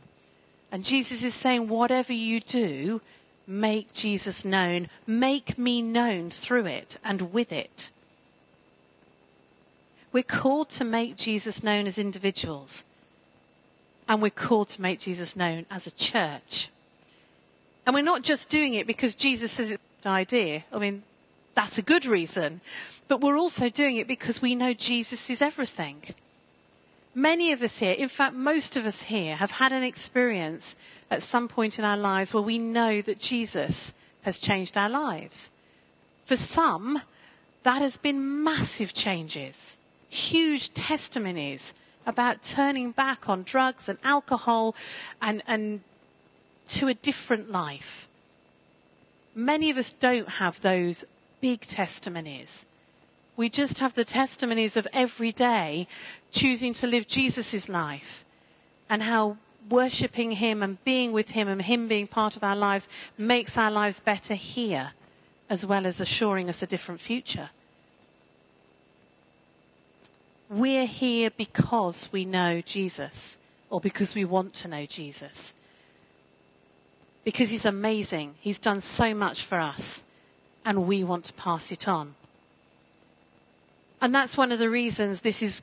And 0.71 0.85
Jesus 0.85 1.23
is 1.23 1.35
saying, 1.35 1.67
whatever 1.67 2.13
you 2.13 2.39
do, 2.39 3.01
make 3.45 3.91
Jesus 3.91 4.45
known. 4.45 4.87
Make 5.05 5.57
me 5.57 5.81
known 5.81 6.29
through 6.29 6.67
it 6.67 6.97
and 7.03 7.33
with 7.33 7.51
it. 7.51 7.89
We're 10.17 10.23
called 10.23 10.69
to 10.71 10.83
make 10.83 11.15
Jesus 11.15 11.61
known 11.61 11.85
as 11.85 11.99
individuals. 11.99 12.83
And 14.09 14.19
we're 14.19 14.31
called 14.31 14.67
to 14.69 14.81
make 14.81 14.99
Jesus 14.99 15.35
known 15.35 15.67
as 15.69 15.85
a 15.85 15.91
church. 15.91 16.69
And 17.85 17.93
we're 17.93 18.01
not 18.01 18.23
just 18.23 18.49
doing 18.49 18.73
it 18.73 18.87
because 18.87 19.13
Jesus 19.13 19.51
says 19.51 19.69
it's 19.69 19.83
a 19.99 20.03
good 20.03 20.09
idea. 20.09 20.63
I 20.73 20.79
mean, 20.79 21.03
that's 21.53 21.77
a 21.77 21.83
good 21.83 22.07
reason. 22.07 22.61
But 23.07 23.21
we're 23.21 23.37
also 23.37 23.69
doing 23.69 23.97
it 23.97 24.07
because 24.07 24.41
we 24.41 24.55
know 24.55 24.73
Jesus 24.73 25.29
is 25.29 25.39
everything. 25.39 26.01
Many 27.13 27.51
of 27.51 27.61
us 27.61 27.77
here, 27.77 27.93
in 27.93 28.09
fact, 28.09 28.33
most 28.33 28.75
of 28.75 28.87
us 28.87 29.03
here, 29.03 29.35
have 29.35 29.51
had 29.51 29.71
an 29.71 29.83
experience 29.83 30.75
at 31.11 31.21
some 31.21 31.47
point 31.47 31.77
in 31.77 31.85
our 31.85 31.95
lives 31.95 32.33
where 32.33 32.41
we 32.41 32.57
know 32.57 33.03
that 33.03 33.19
Jesus 33.19 33.93
has 34.23 34.39
changed 34.39 34.77
our 34.77 34.89
lives. 34.89 35.49
For 36.25 36.35
some, 36.35 37.03
that 37.61 37.83
has 37.83 37.97
been 37.97 38.43
massive 38.43 38.95
changes, 38.95 39.76
huge 40.09 40.73
testimonies 40.73 41.73
about 42.05 42.43
turning 42.43 42.91
back 42.91 43.27
on 43.27 43.43
drugs 43.43 43.89
and 43.89 43.97
alcohol 44.03 44.75
and, 45.21 45.43
and 45.47 45.81
to 46.69 46.87
a 46.87 46.93
different 46.93 47.51
life. 47.51 48.07
Many 49.35 49.69
of 49.69 49.77
us 49.77 49.91
don't 49.91 50.29
have 50.29 50.61
those 50.61 51.03
big 51.41 51.61
testimonies. 51.61 52.65
We 53.35 53.49
just 53.49 53.79
have 53.79 53.93
the 53.93 54.05
testimonies 54.05 54.75
of 54.75 54.87
every 54.93 55.31
day 55.31 55.87
choosing 56.31 56.73
to 56.75 56.87
live 56.87 57.07
Jesus' 57.07 57.69
life 57.69 58.25
and 58.89 59.03
how 59.03 59.37
worshipping 59.69 60.31
Him 60.31 60.63
and 60.63 60.83
being 60.83 61.11
with 61.11 61.29
Him 61.29 61.47
and 61.47 61.61
Him 61.61 61.87
being 61.87 62.07
part 62.07 62.35
of 62.35 62.43
our 62.43 62.55
lives 62.55 62.87
makes 63.17 63.57
our 63.57 63.69
lives 63.69 63.99
better 63.99 64.33
here 64.33 64.91
as 65.49 65.65
well 65.65 65.85
as 65.85 65.99
assuring 65.99 66.49
us 66.49 66.63
a 66.63 66.67
different 66.67 66.99
future. 66.99 67.49
We're 70.49 70.85
here 70.85 71.29
because 71.29 72.09
we 72.11 72.23
know 72.23 72.61
Jesus 72.61 73.35
or 73.69 73.81
because 73.81 74.15
we 74.15 74.23
want 74.23 74.53
to 74.55 74.67
know 74.67 74.85
Jesus. 74.85 75.53
Because 77.25 77.49
He's 77.49 77.65
amazing. 77.65 78.35
He's 78.39 78.59
done 78.59 78.81
so 78.81 79.13
much 79.13 79.43
for 79.43 79.59
us 79.59 80.01
and 80.65 80.87
we 80.87 81.03
want 81.03 81.25
to 81.25 81.33
pass 81.33 81.71
it 81.71 81.87
on. 81.87 82.15
And 84.01 84.13
that's 84.13 84.37
one 84.37 84.51
of 84.51 84.59
the 84.59 84.69
reasons 84.69 85.21
this 85.21 85.41
is 85.41 85.61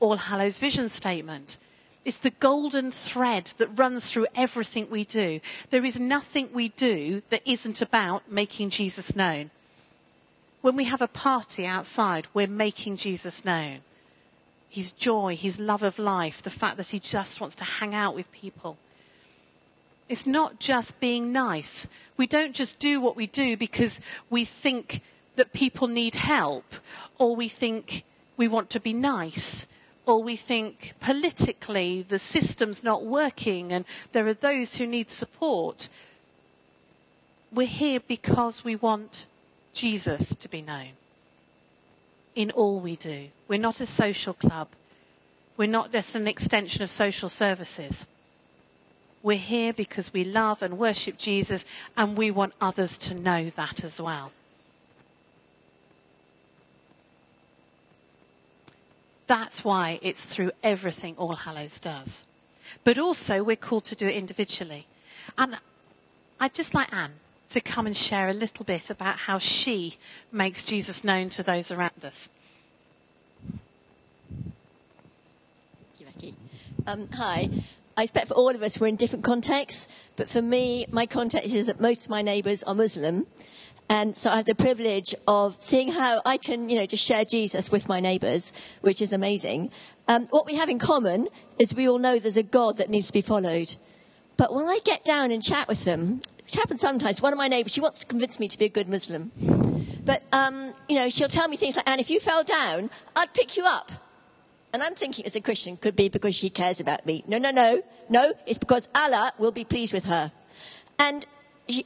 All 0.00 0.16
Hallows 0.16 0.58
vision 0.58 0.88
statement. 0.88 1.56
It's 2.04 2.18
the 2.18 2.30
golden 2.30 2.92
thread 2.92 3.50
that 3.58 3.78
runs 3.78 4.10
through 4.10 4.28
everything 4.34 4.88
we 4.90 5.04
do. 5.04 5.40
There 5.70 5.84
is 5.84 5.98
nothing 5.98 6.50
we 6.52 6.68
do 6.68 7.22
that 7.30 7.42
isn't 7.44 7.82
about 7.82 8.30
making 8.30 8.70
Jesus 8.70 9.16
known. 9.16 9.50
When 10.62 10.76
we 10.76 10.84
have 10.84 11.02
a 11.02 11.08
party 11.08 11.66
outside, 11.66 12.26
we're 12.32 12.46
making 12.46 12.98
Jesus 12.98 13.44
known. 13.44 13.80
His 14.68 14.92
joy, 14.92 15.36
his 15.36 15.58
love 15.58 15.82
of 15.82 15.98
life, 15.98 16.42
the 16.42 16.50
fact 16.50 16.76
that 16.76 16.88
he 16.88 17.00
just 17.00 17.40
wants 17.40 17.56
to 17.56 17.64
hang 17.64 17.94
out 17.94 18.14
with 18.14 18.30
people. 18.32 18.76
It's 20.08 20.26
not 20.26 20.60
just 20.60 21.00
being 21.00 21.32
nice. 21.32 21.86
We 22.16 22.26
don't 22.26 22.54
just 22.54 22.78
do 22.78 23.00
what 23.00 23.16
we 23.16 23.26
do 23.26 23.56
because 23.56 23.98
we 24.30 24.44
think 24.44 25.00
that 25.36 25.52
people 25.52 25.88
need 25.88 26.14
help 26.14 26.74
or 27.18 27.34
we 27.34 27.48
think 27.48 28.04
we 28.36 28.48
want 28.48 28.70
to 28.70 28.80
be 28.80 28.92
nice 28.92 29.66
or 30.06 30.22
we 30.22 30.36
think 30.36 30.94
politically 31.00 32.02
the 32.02 32.18
system's 32.18 32.84
not 32.84 33.04
working 33.04 33.72
and 33.72 33.84
there 34.12 34.26
are 34.26 34.34
those 34.34 34.76
who 34.76 34.86
need 34.86 35.10
support. 35.10 35.88
We're 37.52 37.66
here 37.66 38.00
because 38.00 38.64
we 38.64 38.76
want 38.76 39.26
Jesus 39.74 40.34
to 40.36 40.48
be 40.48 40.62
known 40.62 40.92
in 42.36 42.52
all 42.52 42.78
we 42.78 42.94
do. 42.94 43.28
We're 43.48 43.58
not 43.58 43.80
a 43.80 43.86
social 43.86 44.34
club. 44.34 44.68
We're 45.56 45.66
not 45.66 45.90
just 45.90 46.14
an 46.14 46.28
extension 46.28 46.82
of 46.82 46.90
social 46.90 47.28
services. 47.28 48.06
We're 49.22 49.38
here 49.38 49.72
because 49.72 50.12
we 50.12 50.22
love 50.22 50.62
and 50.62 50.78
worship 50.78 51.16
Jesus 51.16 51.64
and 51.96 52.16
we 52.16 52.30
want 52.30 52.52
others 52.60 52.98
to 52.98 53.14
know 53.14 53.50
that 53.50 53.82
as 53.82 54.00
well. 54.00 54.30
That's 59.26 59.64
why 59.64 59.98
it's 60.02 60.22
through 60.22 60.52
everything 60.62 61.16
All 61.16 61.34
Hallows 61.34 61.80
does. 61.80 62.22
But 62.84 62.98
also, 62.98 63.42
we're 63.42 63.56
called 63.56 63.84
to 63.86 63.96
do 63.96 64.06
it 64.06 64.14
individually. 64.14 64.86
And 65.36 65.56
I'd 66.38 66.54
just 66.54 66.74
like 66.74 66.92
Anne 66.92 67.14
to 67.50 67.60
come 67.60 67.86
and 67.86 67.96
share 67.96 68.28
a 68.28 68.32
little 68.32 68.64
bit 68.64 68.90
about 68.90 69.18
how 69.18 69.38
she 69.38 69.96
makes 70.32 70.64
Jesus 70.64 71.04
known 71.04 71.30
to 71.30 71.42
those 71.42 71.70
around 71.70 72.04
us. 72.04 72.28
Thank 75.96 76.00
you, 76.00 76.06
Becky. 76.06 76.34
Um, 76.86 77.08
hi. 77.12 77.48
I 77.96 78.02
expect 78.02 78.28
for 78.28 78.34
all 78.34 78.54
of 78.54 78.62
us 78.62 78.78
we're 78.78 78.88
in 78.88 78.96
different 78.96 79.24
contexts, 79.24 79.88
but 80.16 80.28
for 80.28 80.42
me, 80.42 80.84
my 80.90 81.06
context 81.06 81.54
is 81.54 81.66
that 81.66 81.80
most 81.80 82.04
of 82.04 82.10
my 82.10 82.20
neighbours 82.20 82.62
are 82.64 82.74
Muslim, 82.74 83.26
and 83.88 84.18
so 84.18 84.30
I 84.30 84.36
have 84.36 84.44
the 84.46 84.54
privilege 84.54 85.14
of 85.28 85.58
seeing 85.60 85.92
how 85.92 86.20
I 86.26 86.36
can, 86.36 86.68
you 86.68 86.76
know, 86.78 86.86
just 86.86 87.06
share 87.06 87.24
Jesus 87.24 87.70
with 87.70 87.88
my 87.88 88.00
neighbours, 88.00 88.52
which 88.80 89.00
is 89.00 89.12
amazing. 89.12 89.70
Um, 90.08 90.26
what 90.26 90.44
we 90.44 90.56
have 90.56 90.68
in 90.68 90.78
common 90.78 91.28
is 91.58 91.74
we 91.74 91.88
all 91.88 91.98
know 91.98 92.18
there's 92.18 92.36
a 92.36 92.42
God 92.42 92.78
that 92.78 92.90
needs 92.90 93.06
to 93.06 93.12
be 93.12 93.20
followed. 93.20 93.76
But 94.36 94.52
when 94.52 94.66
I 94.66 94.80
get 94.84 95.04
down 95.04 95.30
and 95.30 95.42
chat 95.42 95.68
with 95.68 95.84
them, 95.84 96.20
which 96.46 96.54
happens 96.54 96.80
sometimes, 96.80 97.20
one 97.20 97.32
of 97.32 97.38
my 97.38 97.48
neighbours, 97.48 97.72
she 97.72 97.80
wants 97.80 97.98
to 98.00 98.06
convince 98.06 98.38
me 98.38 98.46
to 98.46 98.56
be 98.56 98.66
a 98.66 98.68
good 98.68 98.88
Muslim. 98.88 99.32
But, 100.04 100.22
um, 100.32 100.72
you 100.88 100.94
know, 100.94 101.10
she'll 101.10 101.28
tell 101.28 101.48
me 101.48 101.56
things 101.56 101.74
like, 101.74 101.88
Anne, 101.88 101.98
if 101.98 102.08
you 102.08 102.20
fell 102.20 102.44
down, 102.44 102.88
I'd 103.16 103.34
pick 103.34 103.56
you 103.56 103.64
up. 103.66 103.90
And 104.72 104.80
I'm 104.80 104.94
thinking 104.94 105.26
as 105.26 105.34
a 105.34 105.40
Christian, 105.40 105.76
could 105.76 105.96
be 105.96 106.08
because 106.08 106.36
she 106.36 106.48
cares 106.48 106.78
about 106.78 107.04
me. 107.04 107.24
No, 107.26 107.38
no, 107.38 107.50
no. 107.50 107.82
No, 108.08 108.32
it's 108.46 108.58
because 108.58 108.88
Allah 108.94 109.32
will 109.38 109.50
be 109.50 109.64
pleased 109.64 109.92
with 109.92 110.04
her. 110.04 110.30
And 111.00 111.26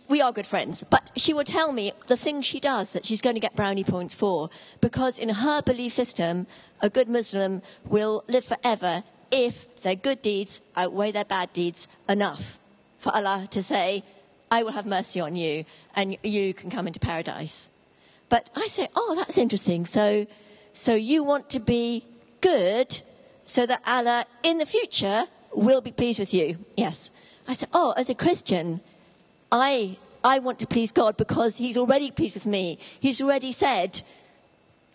we 0.08 0.20
are 0.20 0.30
good 0.30 0.46
friends, 0.46 0.84
but 0.90 1.10
she 1.16 1.32
will 1.32 1.44
tell 1.44 1.72
me 1.72 1.92
the 2.08 2.16
things 2.18 2.44
she 2.44 2.60
does 2.60 2.92
that 2.92 3.06
she's 3.06 3.22
going 3.22 3.36
to 3.36 3.40
get 3.40 3.56
brownie 3.56 3.82
points 3.82 4.12
for, 4.12 4.50
because 4.82 5.18
in 5.18 5.30
her 5.30 5.62
belief 5.62 5.94
system, 5.94 6.46
a 6.82 6.90
good 6.90 7.08
Muslim 7.08 7.62
will 7.86 8.24
live 8.28 8.44
forever 8.44 9.04
if 9.30 9.80
their 9.80 9.94
good 9.94 10.20
deeds 10.20 10.60
outweigh 10.76 11.12
their 11.12 11.24
bad 11.24 11.50
deeds 11.54 11.88
enough 12.10 12.58
for 12.98 13.14
Allah 13.16 13.48
to 13.52 13.62
say, 13.62 14.04
I 14.50 14.62
will 14.62 14.72
have 14.72 14.86
mercy 14.86 15.20
on 15.20 15.36
you 15.36 15.64
and 15.94 16.16
you 16.22 16.54
can 16.54 16.70
come 16.70 16.86
into 16.86 17.00
paradise. 17.00 17.68
But 18.28 18.48
I 18.56 18.66
say, 18.66 18.88
oh, 18.94 19.14
that's 19.16 19.38
interesting. 19.38 19.86
So, 19.86 20.26
so 20.72 20.94
you 20.94 21.22
want 21.24 21.50
to 21.50 21.60
be 21.60 22.04
good 22.40 23.00
so 23.46 23.66
that 23.66 23.82
Allah 23.86 24.24
in 24.42 24.58
the 24.58 24.66
future 24.66 25.24
will 25.54 25.80
be 25.80 25.90
pleased 25.90 26.18
with 26.18 26.32
you. 26.32 26.58
Yes. 26.76 27.10
I 27.46 27.54
said, 27.54 27.68
oh, 27.72 27.92
as 27.96 28.08
a 28.08 28.14
Christian, 28.14 28.80
I, 29.50 29.96
I 30.22 30.38
want 30.38 30.58
to 30.60 30.66
please 30.66 30.92
God 30.92 31.16
because 31.16 31.56
He's 31.58 31.76
already 31.76 32.10
pleased 32.10 32.36
with 32.36 32.46
me. 32.46 32.78
He's 33.00 33.20
already 33.20 33.52
said, 33.52 34.02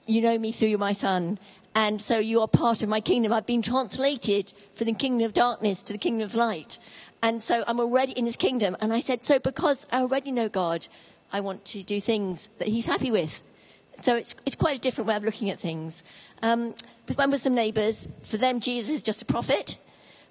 You 0.06 0.22
know 0.22 0.38
me 0.38 0.52
through 0.52 0.78
my 0.78 0.94
Son, 0.94 1.38
and 1.76 2.02
so 2.02 2.18
you 2.18 2.40
are 2.40 2.48
part 2.48 2.82
of 2.84 2.90
my 2.90 3.02
kingdom. 3.02 3.34
I've 3.34 3.46
been 3.46 3.62
translated 3.62 4.54
from 4.76 4.88
the 4.88 4.94
kingdom 4.94 5.26
of 5.26 5.34
darkness 5.34 5.82
to 5.84 5.94
the 5.94 6.00
kingdom 6.00 6.26
of 6.26 6.34
light. 6.34 6.80
And 7.22 7.44
so 7.44 7.66
I'm 7.68 7.82
already 7.82 8.14
in 8.14 8.26
His 8.26 8.38
kingdom. 8.38 8.78
And 8.80 8.94
I 8.94 9.02
said, 9.02 9.26
So 9.26 9.40
because 9.40 9.86
I 9.92 10.00
already 10.00 10.32
know 10.32 10.48
God, 10.48 10.88
I 11.34 11.42
want 11.42 11.66
to 11.66 11.84
do 11.84 12.00
things 12.00 12.48
that 12.60 12.70
He's 12.70 12.86
happy 12.86 13.12
with. 13.12 13.44
So 14.00 14.16
it's, 14.16 14.36
it's 14.46 14.56
quite 14.56 14.78
a 14.78 14.82
different 14.82 15.10
way 15.10 15.18
of 15.18 15.24
looking 15.24 15.50
at 15.50 15.60
things. 15.60 16.04
Um, 16.42 16.76
with 17.10 17.18
my 17.18 17.26
Muslim 17.26 17.56
neighbours, 17.56 18.08
for 18.24 18.38
them, 18.38 18.62
Jesus 18.62 18.96
is 18.96 19.02
just 19.02 19.22
a 19.22 19.26
prophet. 19.26 19.76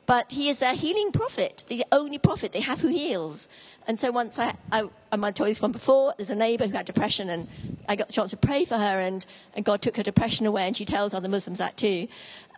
But 0.07 0.33
he 0.33 0.49
is 0.49 0.59
their 0.59 0.75
healing 0.75 1.13
prophet, 1.13 1.65
the 1.69 1.85
only 1.91 2.19
prophet 2.19 2.53
they 2.53 2.61
have 2.61 2.81
who 2.81 2.89
heals. 2.89 3.49
And 3.87 3.99
so 3.99 4.11
once 4.11 4.39
I, 4.39 4.55
I, 4.71 4.89
I 5.11 5.17
might 5.17 5.37
told 5.37 5.49
this 5.49 5.63
one 5.63 5.73
before, 5.73 6.15
there's 6.17 6.31
a 6.31 6.35
neighbour 6.35 6.67
who 6.67 6.77
had 6.77 6.87
depression 6.87 7.31
and 7.31 7.49
I 7.89 7.97
got 7.97 8.09
the 8.09 8.13
chance 8.13 8.31
to 8.31 8.37
pray 8.37 8.65
for 8.65 8.77
her 8.77 8.99
and, 9.01 9.25
and 9.55 9.65
God 9.65 9.83
took 9.83 9.97
her 9.97 10.03
depression 10.03 10.47
away 10.47 10.67
and 10.67 10.77
she 10.77 10.85
tells 10.85 11.15
other 11.15 11.29
Muslims 11.29 11.59
that 11.59 11.77
too. 11.77 12.09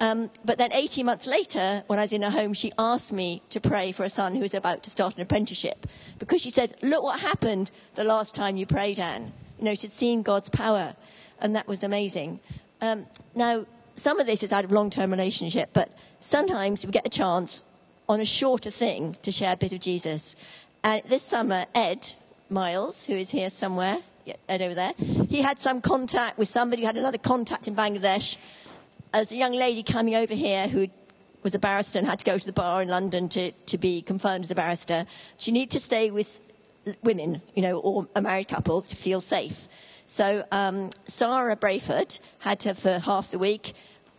Um, 0.00 0.30
but 0.44 0.58
then 0.58 0.72
18 0.72 1.06
months 1.06 1.26
later, 1.26 1.84
when 1.86 1.98
I 1.98 2.02
was 2.02 2.12
in 2.12 2.22
her 2.22 2.30
home, 2.30 2.52
she 2.52 2.72
asked 2.78 3.12
me 3.12 3.42
to 3.50 3.60
pray 3.60 3.92
for 3.92 4.04
a 4.04 4.10
son 4.10 4.34
who 4.34 4.40
was 4.40 4.54
about 4.54 4.82
to 4.84 4.90
start 4.90 5.16
an 5.16 5.22
apprenticeship 5.22 5.86
because 6.18 6.42
she 6.42 6.50
said, 6.50 6.76
look 6.82 7.02
what 7.02 7.20
happened 7.20 7.70
the 7.94 8.04
last 8.04 8.34
time 8.34 8.56
you 8.56 8.66
prayed, 8.66 8.98
Anne. 8.98 9.32
You 9.58 9.64
know, 9.66 9.74
she'd 9.74 9.92
seen 9.92 10.22
God's 10.22 10.48
power 10.48 10.94
and 11.40 11.54
that 11.54 11.68
was 11.68 11.82
amazing. 11.82 12.40
Um, 12.80 13.06
now, 13.34 13.66
some 13.96 14.20
of 14.20 14.26
this 14.26 14.42
is 14.42 14.52
out 14.52 14.64
of 14.64 14.72
long-term 14.72 15.10
relationship, 15.10 15.70
but 15.72 15.90
sometimes 16.26 16.84
we 16.84 16.92
get 16.92 17.06
a 17.06 17.10
chance 17.10 17.62
on 18.08 18.20
a 18.20 18.24
shorter 18.24 18.70
thing 18.70 19.16
to 19.22 19.30
share 19.30 19.52
a 19.52 19.56
bit 19.56 19.72
of 19.72 19.80
Jesus. 19.80 20.36
And 20.82 21.02
this 21.08 21.22
summer, 21.22 21.66
Ed 21.74 22.12
Miles, 22.50 23.06
who 23.06 23.14
is 23.14 23.30
here 23.30 23.50
somewhere, 23.50 23.98
Ed 24.48 24.62
over 24.62 24.74
there, 24.74 24.92
he 25.28 25.42
had 25.42 25.58
some 25.58 25.80
contact 25.80 26.36
with 26.36 26.48
somebody 26.48 26.82
who 26.82 26.86
had 26.86 26.96
another 26.96 27.18
contact 27.18 27.68
in 27.68 27.76
Bangladesh. 27.76 28.36
As 29.14 29.30
a 29.30 29.36
young 29.36 29.52
lady 29.52 29.82
coming 29.82 30.14
over 30.14 30.34
here 30.34 30.68
who 30.68 30.88
was 31.42 31.54
a 31.54 31.58
barrister 31.58 31.98
and 31.98 32.08
had 32.08 32.18
to 32.18 32.24
go 32.24 32.36
to 32.36 32.46
the 32.46 32.52
bar 32.52 32.82
in 32.82 32.88
London 32.88 33.28
to, 33.30 33.52
to 33.52 33.78
be 33.78 34.02
confirmed 34.02 34.44
as 34.44 34.50
a 34.50 34.54
barrister, 34.54 35.06
she 35.38 35.52
needed 35.52 35.70
to 35.70 35.80
stay 35.80 36.10
with 36.10 36.40
women, 37.02 37.40
you 37.54 37.62
know, 37.62 37.78
or 37.78 38.08
a 38.16 38.20
married 38.20 38.48
couple 38.48 38.82
to 38.82 38.96
feel 38.96 39.20
safe. 39.20 39.68
So 40.06 40.44
um, 40.52 40.90
Sarah 41.06 41.56
Brayford 41.56 42.18
had 42.40 42.62
her 42.64 42.74
for 42.74 42.98
half 42.98 43.30
the 43.30 43.38
week. 43.38 43.74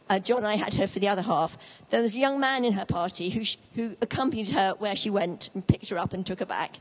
Uh, 0.09 0.19
John 0.19 0.39
and 0.39 0.47
I 0.47 0.55
had 0.55 0.75
her 0.75 0.87
for 0.87 0.99
the 0.99 1.07
other 1.07 1.21
half. 1.21 1.57
There 1.89 2.01
was 2.01 2.15
a 2.15 2.17
young 2.17 2.39
man 2.39 2.63
in 2.63 2.73
her 2.73 2.85
party 2.85 3.29
who, 3.29 3.43
sh- 3.43 3.57
who 3.75 3.97
accompanied 4.01 4.51
her 4.51 4.73
where 4.79 4.95
she 4.95 5.09
went 5.09 5.49
and 5.53 5.67
picked 5.67 5.89
her 5.89 5.97
up 5.97 6.13
and 6.13 6.25
took 6.25 6.39
her 6.39 6.45
back. 6.45 6.79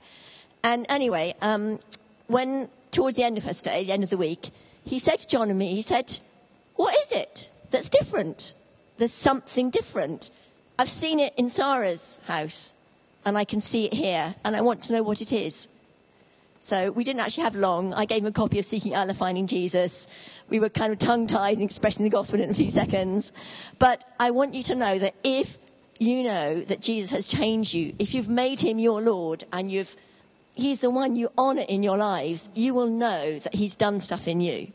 And 0.62 0.86
anyway, 0.88 1.34
um, 1.42 1.80
when 2.28 2.68
towards 2.92 3.16
the 3.16 3.24
end 3.24 3.38
of 3.38 3.44
her 3.44 3.54
stay, 3.54 3.84
the 3.84 3.92
end 3.92 4.04
of 4.04 4.10
the 4.10 4.16
week, 4.16 4.50
he 4.84 4.98
said 4.98 5.18
to 5.20 5.26
John 5.26 5.50
and 5.50 5.58
me, 5.58 5.74
he 5.74 5.82
said, 5.82 6.20
"What 6.76 6.94
is 7.02 7.12
it 7.12 7.50
that's 7.70 7.88
different? 7.88 8.54
There's 8.98 9.12
something 9.12 9.70
different. 9.70 10.30
I've 10.78 10.88
seen 10.88 11.20
it 11.20 11.34
in 11.36 11.50
Sarah's 11.50 12.18
house, 12.26 12.72
and 13.24 13.36
I 13.36 13.44
can 13.44 13.60
see 13.60 13.84
it 13.84 13.94
here, 13.94 14.36
and 14.44 14.56
I 14.56 14.60
want 14.60 14.82
to 14.84 14.92
know 14.92 15.02
what 15.02 15.20
it 15.20 15.32
is." 15.32 15.68
So 16.66 16.90
we 16.90 17.04
didn't 17.04 17.20
actually 17.20 17.44
have 17.44 17.54
long. 17.54 17.94
I 17.94 18.06
gave 18.06 18.22
him 18.22 18.26
a 18.26 18.32
copy 18.32 18.58
of 18.58 18.64
Seeking 18.64 18.96
Allah, 18.96 19.14
Finding 19.14 19.46
Jesus. 19.46 20.08
We 20.50 20.58
were 20.58 20.68
kind 20.68 20.92
of 20.92 20.98
tongue 20.98 21.28
tied 21.28 21.58
and 21.58 21.62
expressing 21.64 22.02
the 22.02 22.10
gospel 22.10 22.40
in 22.40 22.50
a 22.50 22.54
few 22.54 22.72
seconds. 22.72 23.30
But 23.78 24.02
I 24.18 24.32
want 24.32 24.52
you 24.52 24.64
to 24.64 24.74
know 24.74 24.98
that 24.98 25.14
if 25.22 25.58
you 26.00 26.24
know 26.24 26.62
that 26.62 26.80
Jesus 26.80 27.10
has 27.10 27.28
changed 27.28 27.72
you, 27.72 27.94
if 28.00 28.14
you've 28.14 28.28
made 28.28 28.58
him 28.62 28.80
your 28.80 29.00
Lord 29.00 29.44
and 29.52 29.70
you've, 29.70 29.94
he's 30.56 30.80
the 30.80 30.90
one 30.90 31.14
you 31.14 31.30
honor 31.38 31.64
in 31.68 31.84
your 31.84 31.98
lives, 31.98 32.48
you 32.52 32.74
will 32.74 32.88
know 32.88 33.38
that 33.38 33.54
he's 33.54 33.76
done 33.76 34.00
stuff 34.00 34.26
in 34.26 34.40
you 34.40 34.72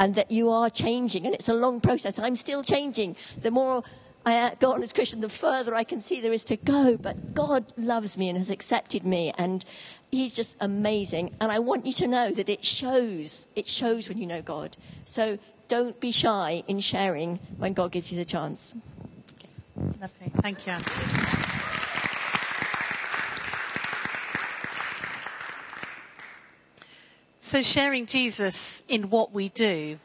and 0.00 0.16
that 0.16 0.32
you 0.32 0.50
are 0.50 0.68
changing. 0.68 1.24
And 1.24 1.36
it's 1.36 1.48
a 1.48 1.54
long 1.54 1.80
process. 1.80 2.18
I'm 2.18 2.34
still 2.34 2.64
changing. 2.64 3.14
The 3.42 3.52
more 3.52 3.84
I 4.28 4.38
uh, 4.38 4.50
go 4.60 4.72
on 4.72 4.82
as 4.82 4.92
Christian, 4.92 5.20
the 5.20 5.28
further 5.28 5.74
I 5.74 5.84
can 5.84 6.00
see 6.00 6.20
there 6.20 6.32
is 6.32 6.44
to 6.46 6.56
go. 6.56 6.96
But 6.96 7.34
God 7.34 7.64
loves 7.76 8.18
me 8.18 8.28
and 8.28 8.36
has 8.36 8.50
accepted 8.50 9.04
me, 9.04 9.32
and 9.38 9.64
He's 10.10 10.34
just 10.34 10.56
amazing. 10.60 11.34
And 11.40 11.50
I 11.50 11.58
want 11.58 11.86
you 11.86 11.92
to 11.94 12.06
know 12.06 12.30
that 12.30 12.48
it 12.48 12.64
shows. 12.64 13.46
It 13.56 13.66
shows 13.66 14.08
when 14.08 14.18
you 14.18 14.26
know 14.26 14.42
God. 14.42 14.76
So 15.04 15.38
don't 15.68 15.98
be 16.00 16.10
shy 16.12 16.62
in 16.66 16.80
sharing 16.80 17.36
when 17.56 17.72
God 17.72 17.92
gives 17.92 18.12
you 18.12 18.18
the 18.18 18.24
chance. 18.24 18.74
Lovely. 19.76 20.30
Thank 20.42 20.66
you. 20.66 20.74
So, 27.40 27.62
sharing 27.62 28.04
Jesus 28.04 28.82
in 28.88 29.08
what 29.08 29.32
we 29.32 29.48
do, 29.48 29.98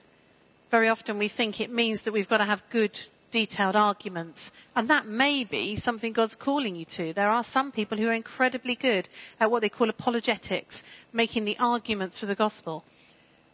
very 0.72 0.88
often 0.88 1.18
we 1.18 1.28
think 1.28 1.60
it 1.60 1.70
means 1.70 2.04
that 2.04 2.14
we've 2.14 2.30
got 2.30 2.38
to 2.38 2.46
have 2.46 2.64
good, 2.70 2.98
detailed 3.34 3.76
arguments. 3.76 4.52
And 4.76 4.88
that 4.90 5.08
may 5.08 5.44
be 5.44 5.76
something 5.76 6.14
God's 6.14 6.36
calling 6.36 6.78
you 6.78 6.86
to. 6.86 7.12
There 7.12 7.30
are 7.30 7.44
some 7.44 7.72
people 7.72 7.98
who 7.98 8.08
are 8.08 8.14
incredibly 8.14 8.76
good 8.76 9.10
at 9.40 9.52
what 9.52 9.62
they 9.62 9.70
call 9.70 9.90
apologetics, 9.90 10.84
making 11.12 11.44
the 11.44 11.58
arguments 11.60 12.20
for 12.20 12.28
the 12.28 12.36
gospel. 12.36 12.86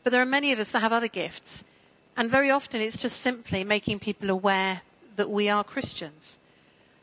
But 0.03 0.11
there 0.11 0.21
are 0.21 0.37
many 0.37 0.51
of 0.51 0.59
us 0.59 0.69
that 0.71 0.81
have 0.81 0.93
other 0.93 1.07
gifts. 1.07 1.63
And 2.15 2.29
very 2.29 2.51
often 2.51 2.81
it's 2.81 3.01
just 3.01 3.21
simply 3.21 3.63
making 3.63 3.99
people 3.99 4.29
aware 4.29 4.81
that 5.15 5.29
we 5.29 5.49
are 5.49 5.63
Christians. 5.63 6.35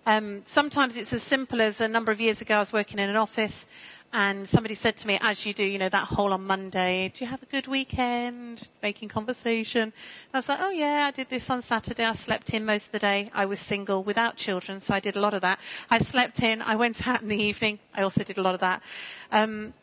Um, 0.05 0.43
sometimes 0.47 0.97
it's 0.97 1.13
as 1.13 1.23
simple 1.23 1.61
as 1.61 1.81
a 1.81 1.89
number 1.89 2.13
of 2.13 2.21
years 2.21 2.41
ago, 2.41 2.57
I 2.57 2.61
was 2.61 2.73
working 2.73 2.99
in 2.99 3.09
an 3.09 3.17
office 3.17 3.67
and 4.17 4.49
somebody 4.49 4.75
said 4.75 4.97
to 4.97 5.07
me, 5.07 5.19
as 5.21 5.45
you 5.45 5.53
do, 5.53 5.63
you 5.63 5.79
know, 5.79 5.91
that 5.91 6.07
whole 6.07 6.33
on 6.33 6.47
Monday, 6.47 7.13
do 7.15 7.23
you 7.23 7.31
have 7.31 7.43
a 7.43 7.47
good 7.47 7.67
weekend? 7.67 8.71
Making 8.83 9.11
conversation. 9.11 9.83
And 9.83 9.93
I 10.33 10.39
was 10.39 10.49
like, 10.49 10.59
oh 10.63 10.71
yeah, 10.71 11.05
I 11.07 11.11
did 11.11 11.29
this 11.29 11.51
on 11.51 11.61
Saturday. 11.61 12.03
I 12.03 12.15
slept 12.15 12.49
in 12.55 12.65
most 12.65 12.87
of 12.87 12.93
the 12.93 12.99
day. 12.99 13.31
I 13.35 13.45
was 13.45 13.61
single 13.61 14.03
without 14.03 14.37
children, 14.37 14.81
so 14.81 14.95
I 14.95 15.01
did 15.01 15.17
a 15.17 15.21
lot 15.21 15.35
of 15.35 15.43
that. 15.43 15.61
I 15.91 15.99
slept 15.99 16.43
in. 16.43 16.63
I 16.63 16.77
went 16.77 17.07
out 17.07 17.21
in 17.21 17.29
the 17.29 17.37
evening. 17.37 17.79
I 17.95 18.01
also 18.01 18.25
did 18.25 18.39
a 18.39 18.43
lot 18.43 18.55
of 18.55 18.61
that. 18.61 18.81
Um, 19.33 19.75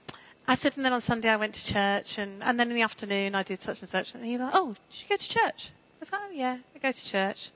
I 0.48 0.56
said, 0.56 0.74
and 0.78 0.84
then 0.84 0.94
on 0.94 1.02
Sunday 1.02 1.30
I 1.30 1.36
went 1.36 1.54
to 1.54 1.63
church, 1.63 2.18
and, 2.18 2.42
and 2.42 2.60
then 2.60 2.70
in 2.70 2.75
the 2.75 2.82
afternoon 2.82 3.36
I 3.36 3.44
did 3.44 3.62
such 3.62 3.82
and 3.82 3.90
such. 3.90 4.16
And 4.16 4.25
he 4.25 4.32
was 4.32 4.42
like, 4.42 4.56
oh, 4.56 4.75
did 4.90 5.00
you 5.00 5.10
go 5.10 5.18
to 5.18 5.30
church? 5.30 5.70
I 5.70 6.00
was 6.00 6.12
like, 6.12 6.22
oh 6.28 6.32
yeah, 6.34 6.58
I 6.75 6.80
go 6.80 6.92
to 6.92 7.06
church. 7.06 7.52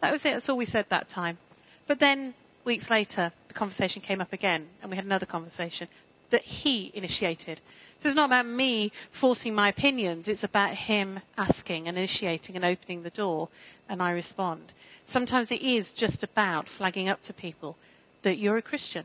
That 0.00 0.10
was 0.10 0.24
it. 0.24 0.32
That's 0.32 0.48
all 0.48 0.56
we 0.56 0.64
said 0.64 0.86
that 0.88 1.08
time. 1.08 1.38
But 1.86 2.00
then 2.00 2.34
weeks 2.64 2.90
later, 2.90 3.30
the 3.46 3.54
conversation 3.54 4.02
came 4.02 4.20
up 4.20 4.32
again, 4.32 4.66
and 4.82 4.90
we 4.90 4.96
had 4.96 5.04
another 5.04 5.24
conversation 5.24 5.86
that 6.30 6.42
he 6.42 6.90
initiated. 6.94 7.60
So 7.98 8.08
it's 8.08 8.16
not 8.16 8.26
about 8.26 8.46
me 8.46 8.92
forcing 9.10 9.54
my 9.54 9.68
opinions, 9.68 10.28
it's 10.28 10.44
about 10.44 10.74
him 10.74 11.20
asking 11.38 11.88
and 11.88 11.96
initiating 11.96 12.56
and 12.56 12.64
opening 12.64 13.02
the 13.02 13.10
door, 13.10 13.48
and 13.88 14.02
I 14.02 14.10
respond. 14.10 14.72
Sometimes 15.06 15.50
it 15.50 15.62
is 15.62 15.92
just 15.92 16.22
about 16.22 16.68
flagging 16.68 17.08
up 17.08 17.22
to 17.22 17.32
people 17.32 17.76
that 18.22 18.38
you're 18.38 18.56
a 18.56 18.62
Christian. 18.62 19.04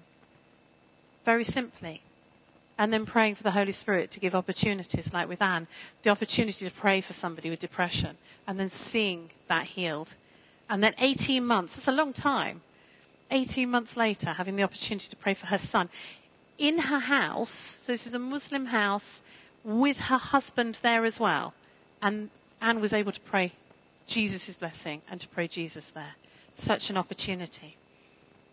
Very 1.25 1.43
simply. 1.43 2.01
And 2.77 2.91
then 2.91 3.05
praying 3.05 3.35
for 3.35 3.43
the 3.43 3.51
Holy 3.51 3.71
Spirit 3.71 4.09
to 4.11 4.19
give 4.19 4.33
opportunities, 4.33 5.13
like 5.13 5.29
with 5.29 5.41
Anne, 5.41 5.67
the 6.01 6.09
opportunity 6.09 6.65
to 6.65 6.71
pray 6.71 6.99
for 6.99 7.13
somebody 7.13 7.49
with 7.49 7.59
depression, 7.59 8.17
and 8.47 8.59
then 8.59 8.71
seeing 8.71 9.29
that 9.47 9.67
healed. 9.67 10.15
And 10.67 10.83
then 10.83 10.95
18 10.97 11.45
months, 11.45 11.75
that's 11.75 11.87
a 11.87 11.91
long 11.91 12.13
time. 12.13 12.61
18 13.29 13.69
months 13.69 13.95
later, 13.95 14.33
having 14.33 14.55
the 14.55 14.63
opportunity 14.63 15.07
to 15.09 15.15
pray 15.15 15.33
for 15.33 15.47
her 15.47 15.57
son 15.57 15.89
in 16.61 16.77
her 16.77 16.99
house. 16.99 17.79
So 17.83 17.91
this 17.91 18.05
is 18.05 18.13
a 18.13 18.19
Muslim 18.19 18.67
house 18.67 19.19
with 19.63 19.97
her 19.97 20.19
husband 20.19 20.79
there 20.83 21.05
as 21.05 21.19
well. 21.19 21.53
And 22.01 22.29
Anne 22.61 22.79
was 22.79 22.93
able 22.93 23.11
to 23.11 23.19
pray 23.19 23.53
Jesus' 24.05 24.55
blessing 24.55 25.01
and 25.09 25.19
to 25.19 25.27
pray 25.27 25.47
Jesus 25.47 25.87
there. 25.87 26.15
Such 26.55 26.91
an 26.91 26.97
opportunity. 26.97 27.75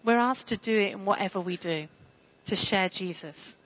We're 0.03 0.17
asked 0.17 0.49
to 0.49 0.57
do 0.57 0.79
it 0.79 0.93
in 0.93 1.05
whatever 1.05 1.39
we 1.39 1.59
do, 1.59 1.89
to 2.47 2.57
share 2.57 2.89
Jesus. 2.89 3.57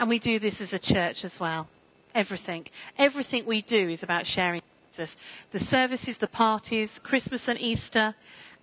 And 0.00 0.08
we 0.08 0.18
do 0.18 0.40
this 0.40 0.60
as 0.60 0.72
a 0.72 0.78
church 0.78 1.24
as 1.24 1.38
well. 1.38 1.68
Everything. 2.16 2.66
Everything 2.98 3.46
we 3.46 3.62
do 3.62 3.88
is 3.88 4.02
about 4.02 4.26
sharing 4.26 4.60
Jesus. 4.90 5.16
The 5.52 5.60
services, 5.60 6.16
the 6.16 6.26
parties, 6.26 6.98
Christmas 6.98 7.46
and 7.46 7.60
Easter, 7.60 8.16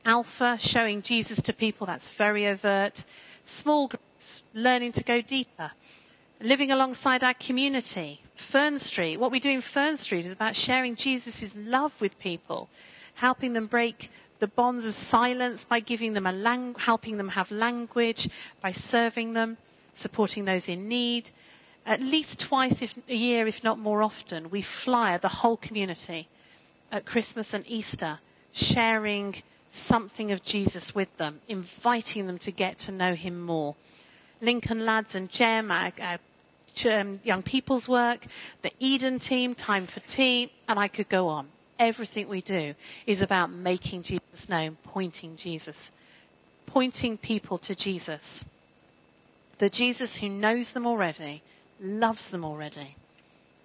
Alpha, 0.06 0.58
showing 0.60 1.02
Jesus 1.02 1.42
to 1.44 1.54
people, 1.54 1.88
that's 1.88 2.10
very 2.10 2.46
overt. 2.46 3.06
Small 3.46 3.88
groups, 3.88 4.05
learning 4.54 4.92
to 4.94 5.04
go 5.04 5.22
deeper. 5.22 5.72
Living 6.42 6.72
alongside 6.72 7.24
our 7.24 7.34
community. 7.34 8.22
Fern 8.36 8.80
Street, 8.80 9.18
what 9.18 9.32
we 9.32 9.40
do 9.40 9.50
in 9.50 9.62
Fern 9.62 9.98
Street 9.98 10.26
is 10.26 10.32
about 10.32 10.56
sharing 10.56 10.96
Jesus' 10.96 11.56
love 11.56 11.94
with 12.02 12.20
people, 12.20 12.68
helping 13.16 13.54
them 13.54 13.66
break 13.66 14.10
the 14.40 14.48
bonds 14.48 14.86
of 14.86 14.94
silence 14.94 15.64
by 15.64 15.80
giving 15.80 16.14
them 16.14 16.28
a 16.28 16.32
lang- 16.32 16.76
helping 16.76 17.18
them 17.18 17.30
have 17.30 17.50
language, 17.52 18.30
by 18.62 18.72
serving 18.72 19.34
them, 19.34 19.58
supporting 19.96 20.46
those 20.46 20.68
in 20.68 20.88
need. 20.88 21.30
At 21.86 22.02
least 22.02 22.40
twice 22.40 22.82
if, 22.82 22.96
a 23.08 23.16
year, 23.16 23.48
if 23.48 23.64
not 23.64 23.80
more 23.80 24.02
often, 24.02 24.50
we 24.50 24.62
flyer 24.62 25.18
the 25.18 25.30
whole 25.30 25.58
community 25.58 26.28
at 26.92 27.06
Christmas 27.06 27.54
and 27.54 27.64
Easter, 27.68 28.20
sharing 28.52 29.42
something 29.72 30.32
of 30.32 30.44
Jesus 30.44 30.96
with 30.96 31.16
them, 31.18 31.42
inviting 31.48 32.28
them 32.28 32.40
to 32.40 32.52
get 32.52 32.80
to 32.80 32.92
know 32.92 33.14
him 33.14 33.42
more. 33.42 33.76
Lincoln 34.42 34.86
Lads 34.86 35.16
and 35.16 35.30
Gem, 35.30 35.72
our, 35.72 35.92
our 36.02 36.20
young 37.24 37.42
people's 37.42 37.88
work, 37.88 38.26
the 38.62 38.72
Eden 38.80 39.20
team, 39.20 39.56
Time 39.56 39.88
for 39.88 40.02
Tea, 40.02 40.52
and 40.68 40.78
I 40.80 40.88
could 40.88 41.10
go 41.10 41.28
on. 41.28 41.48
Everything 41.80 42.28
we 42.28 42.42
do 42.42 42.76
is 43.06 43.22
about 43.22 43.52
making 43.52 44.04
Jesus 44.04 44.50
known, 44.50 44.78
pointing 44.84 45.36
Jesus, 45.36 45.90
pointing 46.66 47.18
people 47.18 47.58
to 47.60 47.76
Jesus. 47.76 48.46
The 49.58 49.70
Jesus 49.70 50.18
who 50.18 50.30
knows 50.30 50.72
them 50.72 50.86
already, 50.86 51.42
loves 51.82 52.30
them 52.30 52.44
already. 52.44 52.96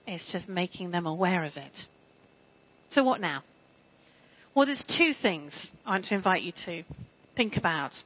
It's 0.06 0.30
just 0.30 0.48
making 0.48 0.90
them 0.90 1.06
aware 1.06 1.44
of 1.44 1.56
it. 1.56 1.86
So 2.90 3.04
what 3.04 3.20
now? 3.20 3.42
Well, 4.54 4.66
there's 4.66 4.84
two 4.84 5.12
things 5.12 5.70
I 5.86 5.90
want 5.90 6.06
to 6.06 6.14
invite 6.14 6.42
you 6.42 6.52
to 6.52 6.82
think 7.36 7.56
about. 7.56 8.02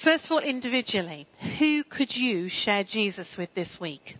First 0.00 0.24
of 0.24 0.32
all, 0.32 0.38
individually, 0.38 1.26
who 1.58 1.84
could 1.84 2.16
you 2.16 2.48
share 2.48 2.82
Jesus 2.84 3.36
with 3.36 3.52
this 3.52 3.78
week? 3.78 4.16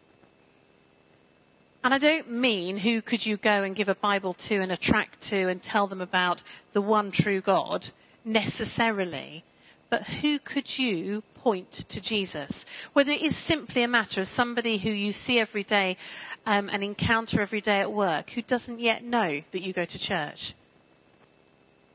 And 1.82 1.94
I 1.94 1.96
don't 1.96 2.30
mean 2.30 2.76
who 2.76 3.00
could 3.00 3.24
you 3.24 3.38
go 3.38 3.62
and 3.62 3.74
give 3.74 3.88
a 3.88 3.94
Bible 3.94 4.34
to 4.34 4.56
and 4.56 4.70
a 4.70 4.76
tract 4.76 5.22
to 5.30 5.48
and 5.48 5.62
tell 5.62 5.86
them 5.86 6.02
about 6.02 6.42
the 6.74 6.82
one 6.82 7.10
true 7.10 7.40
God 7.40 7.88
necessarily, 8.26 9.42
but 9.88 10.02
who 10.02 10.38
could 10.38 10.78
you 10.78 11.22
point 11.36 11.72
to 11.88 11.98
Jesus? 11.98 12.66
Whether 12.92 13.12
it 13.12 13.22
is 13.22 13.34
simply 13.34 13.82
a 13.82 13.88
matter 13.88 14.20
of 14.20 14.28
somebody 14.28 14.76
who 14.76 14.90
you 14.90 15.12
see 15.14 15.38
every 15.38 15.64
day 15.64 15.96
um, 16.44 16.68
and 16.70 16.84
encounter 16.84 17.40
every 17.40 17.62
day 17.62 17.80
at 17.80 17.90
work 17.90 18.28
who 18.32 18.42
doesn't 18.42 18.80
yet 18.80 19.02
know 19.02 19.40
that 19.50 19.62
you 19.62 19.72
go 19.72 19.86
to 19.86 19.98
church. 19.98 20.52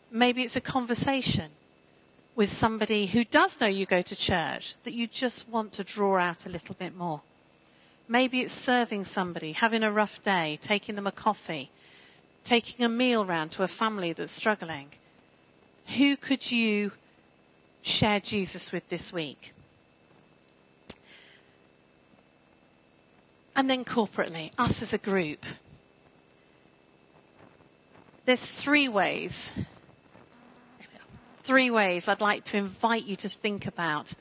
Maybe 0.10 0.42
it's 0.42 0.56
a 0.56 0.62
conversation 0.62 1.52
with 2.36 2.52
somebody 2.52 3.08
who 3.08 3.24
does 3.24 3.60
know 3.60 3.68
you 3.68 3.86
go 3.86 4.02
to 4.02 4.16
church 4.16 4.76
that 4.84 4.94
you 4.94 5.08
just 5.08 5.48
want 5.48 5.72
to 5.74 5.84
draw 5.84 6.18
out 6.18 6.46
a 6.46 6.50
little 6.50 6.76
bit 6.76 6.96
more. 6.96 7.22
Maybe 8.08 8.42
it's 8.42 8.54
serving 8.54 9.06
somebody, 9.06 9.54
having 9.54 9.84
a 9.84 9.92
rough 9.92 10.22
day, 10.22 10.60
taking 10.62 10.96
them 10.96 11.08
a 11.08 11.12
coffee, 11.12 11.72
taking 12.44 12.86
a 12.86 12.90
meal 12.90 13.26
round 13.26 13.52
to 13.52 13.64
a 13.64 13.68
family 13.68 14.14
that's 14.14 14.34
struggling. 14.34 14.90
Who 15.98 16.18
could 16.18 16.52
you 16.52 16.92
share 17.82 18.20
Jesus 18.20 18.72
with 18.72 18.88
this 18.90 19.14
week? 19.14 19.54
And 23.56 23.70
then 23.70 23.86
corporately, 23.86 24.52
us 24.58 24.82
as 24.82 24.92
a 24.92 24.98
group. 24.98 25.46
There's 28.26 28.46
three 28.46 28.90
ways, 28.90 29.52
three 31.46 31.70
ways 31.70 32.08
I'd 32.08 32.22
like 32.22 32.44
to 32.46 32.58
invite 32.58 33.06
you 33.06 33.16
to 33.18 33.30
think 33.30 33.66
about 33.68 34.14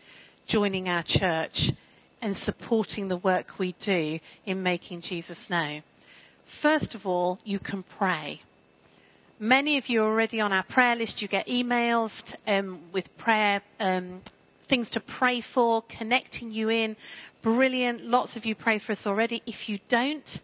joining 0.46 0.88
our 0.88 1.02
church 1.02 1.72
and 2.20 2.36
supporting 2.36 3.08
the 3.08 3.16
work 3.16 3.58
we 3.58 3.72
do 3.72 4.20
in 4.46 4.62
making 4.62 5.00
Jesus 5.00 5.50
known. 5.50 5.82
First 6.44 6.94
of 6.94 7.06
all, 7.06 7.38
you 7.42 7.58
can 7.58 7.82
pray. 7.82 8.42
Many 9.40 9.76
of 9.78 9.88
you 9.88 10.02
are 10.02 10.10
already 10.10 10.40
on 10.40 10.52
our 10.52 10.62
prayer 10.62 10.94
list. 10.94 11.22
You 11.22 11.28
get 11.28 11.46
emails 11.46 12.22
to, 12.24 12.58
um, 12.58 12.80
with 12.92 13.16
prayer, 13.16 13.62
um, 13.80 14.20
things 14.68 14.90
to 14.90 15.00
pray 15.00 15.40
for, 15.40 15.82
connecting 15.88 16.52
you 16.52 16.68
in, 16.70 16.96
Brilliant. 17.44 18.06
Lots 18.06 18.38
of 18.38 18.46
you 18.46 18.54
pray 18.54 18.78
for 18.78 18.92
us 18.92 19.06
already. 19.06 19.42
If 19.44 19.68
you 19.68 19.78
don't, 19.90 20.40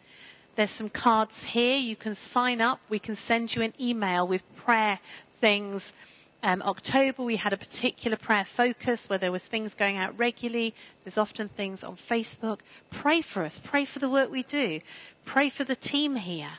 there's 0.56 0.70
some 0.70 0.90
cards 0.90 1.44
here. 1.44 1.78
You 1.78 1.96
can 1.96 2.14
sign 2.14 2.60
up. 2.60 2.78
We 2.90 2.98
can 2.98 3.16
send 3.16 3.56
you 3.56 3.62
an 3.62 3.72
email 3.80 4.28
with 4.28 4.42
prayer 4.54 4.98
things. 5.40 5.94
Um, 6.42 6.62
October, 6.62 7.22
we 7.22 7.36
had 7.36 7.52
a 7.52 7.58
particular 7.58 8.16
prayer 8.16 8.46
focus 8.46 9.08
where 9.08 9.18
there 9.18 9.32
was 9.32 9.42
things 9.42 9.74
going 9.74 9.98
out 9.98 10.18
regularly. 10.18 10.74
There's 11.04 11.18
often 11.18 11.48
things 11.48 11.84
on 11.84 11.96
Facebook. 11.96 12.60
Pray 12.90 13.20
for 13.20 13.44
us. 13.44 13.60
Pray 13.62 13.84
for 13.84 13.98
the 13.98 14.08
work 14.08 14.30
we 14.30 14.42
do. 14.42 14.80
Pray 15.26 15.50
for 15.50 15.64
the 15.64 15.76
team 15.76 16.16
here. 16.16 16.52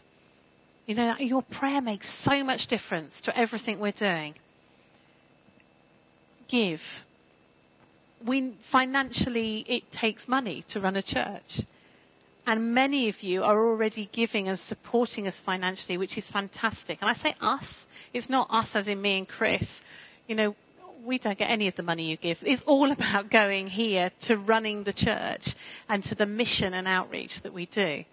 You 0.86 0.96
know, 0.96 1.16
your 1.18 1.42
prayer 1.42 1.82
makes 1.82 2.10
so 2.10 2.44
much 2.44 2.68
difference 2.68 3.22
to 3.22 3.36
everything 3.36 3.80
we're 3.80 3.92
doing. 3.92 4.36
Give. 6.48 7.04
We 8.24 8.52
financially, 8.62 9.66
it 9.68 9.92
takes 9.92 10.28
money 10.28 10.64
to 10.68 10.80
run 10.80 10.96
a 10.96 11.02
church. 11.02 11.62
And 12.46 12.74
many 12.74 13.08
of 13.08 13.24
you 13.24 13.44
are 13.44 13.66
already 13.66 14.10
giving 14.12 14.48
and 14.48 14.60
supporting 14.60 15.28
us 15.28 15.40
financially, 15.40 15.98
which 15.98 16.18
is 16.18 16.30
fantastic. 16.30 17.00
And 17.02 17.10
I 17.10 17.14
say 17.14 17.36
us, 17.42 17.86
it's 18.14 18.30
not 18.30 18.48
us 18.50 18.76
as 18.76 18.88
in 18.88 19.02
me 19.02 19.18
and 19.20 19.28
Chris. 19.28 19.82
You 20.28 20.36
know, 20.36 20.56
we 21.04 21.18
don't 21.18 21.38
get 21.38 21.50
any 21.50 21.68
of 21.68 21.76
the 21.76 21.84
money 21.84 22.10
you 22.10 22.18
give. 22.18 22.44
It's 22.46 22.62
all 22.64 22.92
about 22.98 23.30
going 23.30 23.68
here 23.68 24.12
to 24.22 24.38
running 24.38 24.84
the 24.84 24.94
church 24.94 25.56
and 25.90 26.04
to 26.06 26.16
the 26.16 26.26
mission 26.26 26.74
and 26.74 26.88
outreach 26.88 27.42
that 27.42 27.54
we 27.54 27.66
do. 27.66 28.06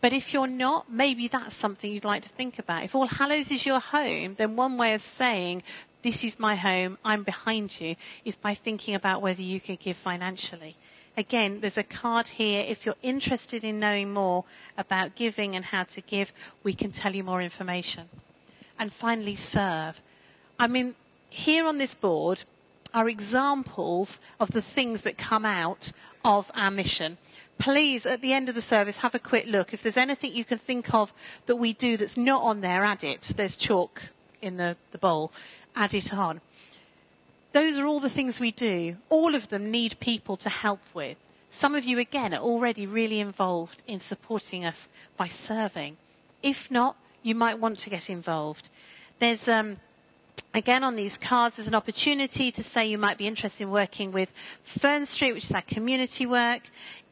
But 0.00 0.12
if 0.12 0.32
you're 0.32 0.46
not, 0.46 0.90
maybe 0.90 1.26
that's 1.26 1.56
something 1.56 1.90
you'd 1.90 2.04
like 2.04 2.22
to 2.22 2.28
think 2.28 2.58
about. 2.58 2.84
If 2.84 2.94
All 2.94 3.06
Hallows 3.06 3.50
is 3.50 3.66
your 3.66 3.80
home, 3.80 4.34
then 4.36 4.54
one 4.54 4.76
way 4.76 4.92
of 4.94 5.00
saying, 5.00 5.62
this 6.02 6.22
is 6.22 6.38
my 6.38 6.54
home, 6.54 6.98
I'm 7.04 7.24
behind 7.24 7.80
you, 7.80 7.96
is 8.24 8.36
by 8.36 8.54
thinking 8.54 8.94
about 8.94 9.22
whether 9.22 9.42
you 9.42 9.58
could 9.58 9.80
give 9.80 9.96
financially. 9.96 10.76
Again, 11.16 11.60
there's 11.60 11.78
a 11.78 11.82
card 11.82 12.28
here. 12.28 12.62
If 12.68 12.84
you're 12.84 12.94
interested 13.02 13.64
in 13.64 13.80
knowing 13.80 14.12
more 14.12 14.44
about 14.76 15.14
giving 15.14 15.56
and 15.56 15.64
how 15.64 15.84
to 15.84 16.00
give, 16.02 16.30
we 16.62 16.74
can 16.74 16.92
tell 16.92 17.14
you 17.14 17.24
more 17.24 17.40
information. 17.40 18.08
And 18.78 18.92
finally, 18.92 19.36
serve. 19.36 20.00
I 20.58 20.66
mean, 20.66 20.94
here 21.30 21.66
on 21.66 21.78
this 21.78 21.94
board 21.94 22.44
are 22.94 23.08
examples 23.08 24.20
of 24.40 24.52
the 24.52 24.62
things 24.62 25.02
that 25.02 25.18
come 25.18 25.44
out 25.44 25.92
of 26.24 26.50
our 26.54 26.70
mission. 26.70 27.18
Please, 27.58 28.04
at 28.04 28.20
the 28.20 28.32
end 28.32 28.48
of 28.48 28.54
the 28.54 28.62
service, 28.62 28.98
have 28.98 29.14
a 29.14 29.18
quick 29.18 29.46
look. 29.46 29.72
If 29.72 29.82
there's 29.82 29.96
anything 29.96 30.34
you 30.34 30.44
can 30.44 30.58
think 30.58 30.92
of 30.92 31.12
that 31.46 31.56
we 31.56 31.72
do 31.72 31.96
that's 31.96 32.16
not 32.16 32.42
on 32.42 32.60
there, 32.60 32.84
add 32.84 33.02
it. 33.02 33.32
There's 33.36 33.56
chalk 33.56 34.02
in 34.42 34.56
the, 34.56 34.76
the 34.92 34.98
bowl. 34.98 35.32
Add 35.74 35.94
it 35.94 36.12
on. 36.12 36.40
Those 37.52 37.78
are 37.78 37.86
all 37.86 38.00
the 38.00 38.10
things 38.10 38.38
we 38.38 38.50
do. 38.50 38.96
All 39.08 39.34
of 39.34 39.48
them 39.48 39.70
need 39.70 39.98
people 40.00 40.36
to 40.38 40.50
help 40.50 40.80
with. 40.92 41.16
Some 41.50 41.74
of 41.74 41.84
you, 41.84 41.98
again, 41.98 42.34
are 42.34 42.42
already 42.42 42.86
really 42.86 43.18
involved 43.18 43.82
in 43.86 44.00
supporting 44.00 44.64
us 44.64 44.88
by 45.16 45.28
serving. 45.28 45.96
If 46.42 46.70
not, 46.70 46.96
you 47.26 47.34
might 47.34 47.58
want 47.58 47.76
to 47.76 47.90
get 47.90 48.08
involved. 48.08 48.68
There's, 49.18 49.48
um, 49.48 49.78
again, 50.54 50.84
on 50.84 50.94
these 50.94 51.16
cards, 51.16 51.56
there's 51.56 51.66
an 51.66 51.74
opportunity 51.74 52.52
to 52.52 52.62
say 52.62 52.86
you 52.86 52.98
might 52.98 53.18
be 53.18 53.26
interested 53.26 53.64
in 53.64 53.70
working 53.72 54.12
with 54.12 54.30
Fern 54.62 55.06
Street, 55.06 55.32
which 55.32 55.46
is 55.46 55.50
our 55.50 55.62
community 55.62 56.24
work, 56.24 56.62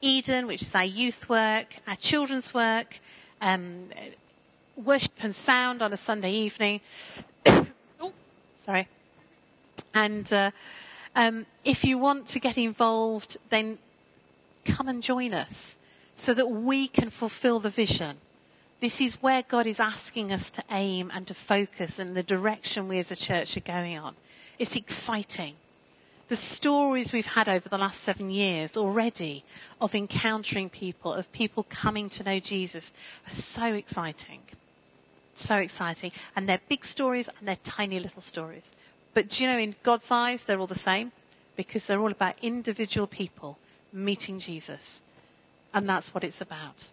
Eden, 0.00 0.46
which 0.46 0.62
is 0.62 0.72
our 0.72 0.84
youth 0.84 1.28
work, 1.28 1.74
our 1.88 1.96
children's 1.96 2.54
work, 2.54 3.00
um, 3.40 3.88
worship 4.76 5.12
and 5.20 5.34
sound 5.34 5.82
on 5.82 5.92
a 5.92 5.96
Sunday 5.96 6.30
evening. 6.30 6.80
oh, 7.46 8.12
sorry. 8.64 8.86
And 9.94 10.32
uh, 10.32 10.52
um, 11.16 11.44
if 11.64 11.82
you 11.82 11.98
want 11.98 12.28
to 12.28 12.38
get 12.38 12.56
involved, 12.56 13.36
then 13.50 13.78
come 14.64 14.86
and 14.86 15.02
join 15.02 15.34
us 15.34 15.76
so 16.16 16.32
that 16.34 16.46
we 16.46 16.86
can 16.86 17.10
fulfill 17.10 17.58
the 17.58 17.68
vision. 17.68 18.18
This 18.80 19.00
is 19.00 19.22
where 19.22 19.42
God 19.42 19.66
is 19.66 19.80
asking 19.80 20.32
us 20.32 20.50
to 20.52 20.64
aim 20.70 21.10
and 21.14 21.26
to 21.26 21.34
focus 21.34 21.98
and 21.98 22.14
the 22.14 22.22
direction 22.22 22.88
we 22.88 22.98
as 22.98 23.10
a 23.10 23.16
church 23.16 23.56
are 23.56 23.60
going 23.60 23.98
on. 23.98 24.14
It's 24.58 24.76
exciting. 24.76 25.54
The 26.28 26.36
stories 26.36 27.12
we've 27.12 27.26
had 27.26 27.48
over 27.48 27.68
the 27.68 27.78
last 27.78 28.02
seven 28.02 28.30
years 28.30 28.76
already 28.76 29.44
of 29.80 29.94
encountering 29.94 30.70
people, 30.70 31.12
of 31.12 31.30
people 31.32 31.64
coming 31.68 32.08
to 32.10 32.22
know 32.22 32.38
Jesus, 32.40 32.92
are 33.26 33.34
so 33.34 33.74
exciting. 33.74 34.40
So 35.34 35.56
exciting. 35.56 36.12
And 36.34 36.48
they're 36.48 36.60
big 36.68 36.84
stories 36.84 37.28
and 37.38 37.46
they're 37.46 37.56
tiny 37.62 37.98
little 37.98 38.22
stories. 38.22 38.70
But 39.12 39.28
do 39.28 39.44
you 39.44 39.50
know, 39.50 39.58
in 39.58 39.76
God's 39.82 40.10
eyes, 40.10 40.44
they're 40.44 40.58
all 40.58 40.66
the 40.66 40.74
same 40.74 41.12
because 41.56 41.84
they're 41.86 42.00
all 42.00 42.10
about 42.10 42.36
individual 42.42 43.06
people 43.06 43.58
meeting 43.92 44.40
Jesus. 44.40 45.00
And 45.72 45.88
that's 45.88 46.14
what 46.14 46.24
it's 46.24 46.40
about. 46.40 46.88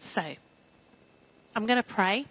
So, 0.00 0.34
I'm 1.54 1.66
going 1.66 1.76
to 1.76 1.82
pray. 1.82 2.26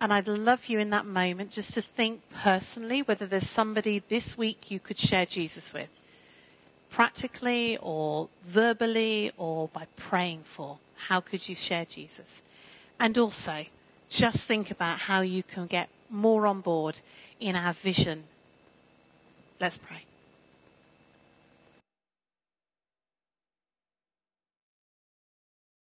And 0.00 0.12
I'd 0.12 0.28
love 0.28 0.66
you 0.66 0.78
in 0.80 0.90
that 0.90 1.06
moment 1.06 1.50
just 1.50 1.72
to 1.74 1.82
think 1.82 2.20
personally 2.34 3.00
whether 3.00 3.26
there's 3.26 3.48
somebody 3.48 4.02
this 4.08 4.36
week 4.36 4.70
you 4.70 4.78
could 4.78 4.98
share 4.98 5.24
Jesus 5.24 5.72
with. 5.72 5.88
Practically 6.90 7.78
or 7.80 8.28
verbally 8.46 9.32
or 9.38 9.68
by 9.68 9.86
praying 9.96 10.42
for. 10.44 10.78
How 11.08 11.20
could 11.20 11.48
you 11.48 11.54
share 11.54 11.84
Jesus? 11.84 12.42
And 13.00 13.16
also, 13.16 13.66
just 14.10 14.40
think 14.40 14.70
about 14.70 15.00
how 15.00 15.22
you 15.22 15.42
can 15.42 15.66
get 15.66 15.88
more 16.10 16.46
on 16.46 16.60
board 16.60 17.00
in 17.40 17.56
our 17.56 17.72
vision. 17.72 18.24
Let's 19.60 19.78
pray. 19.78 20.02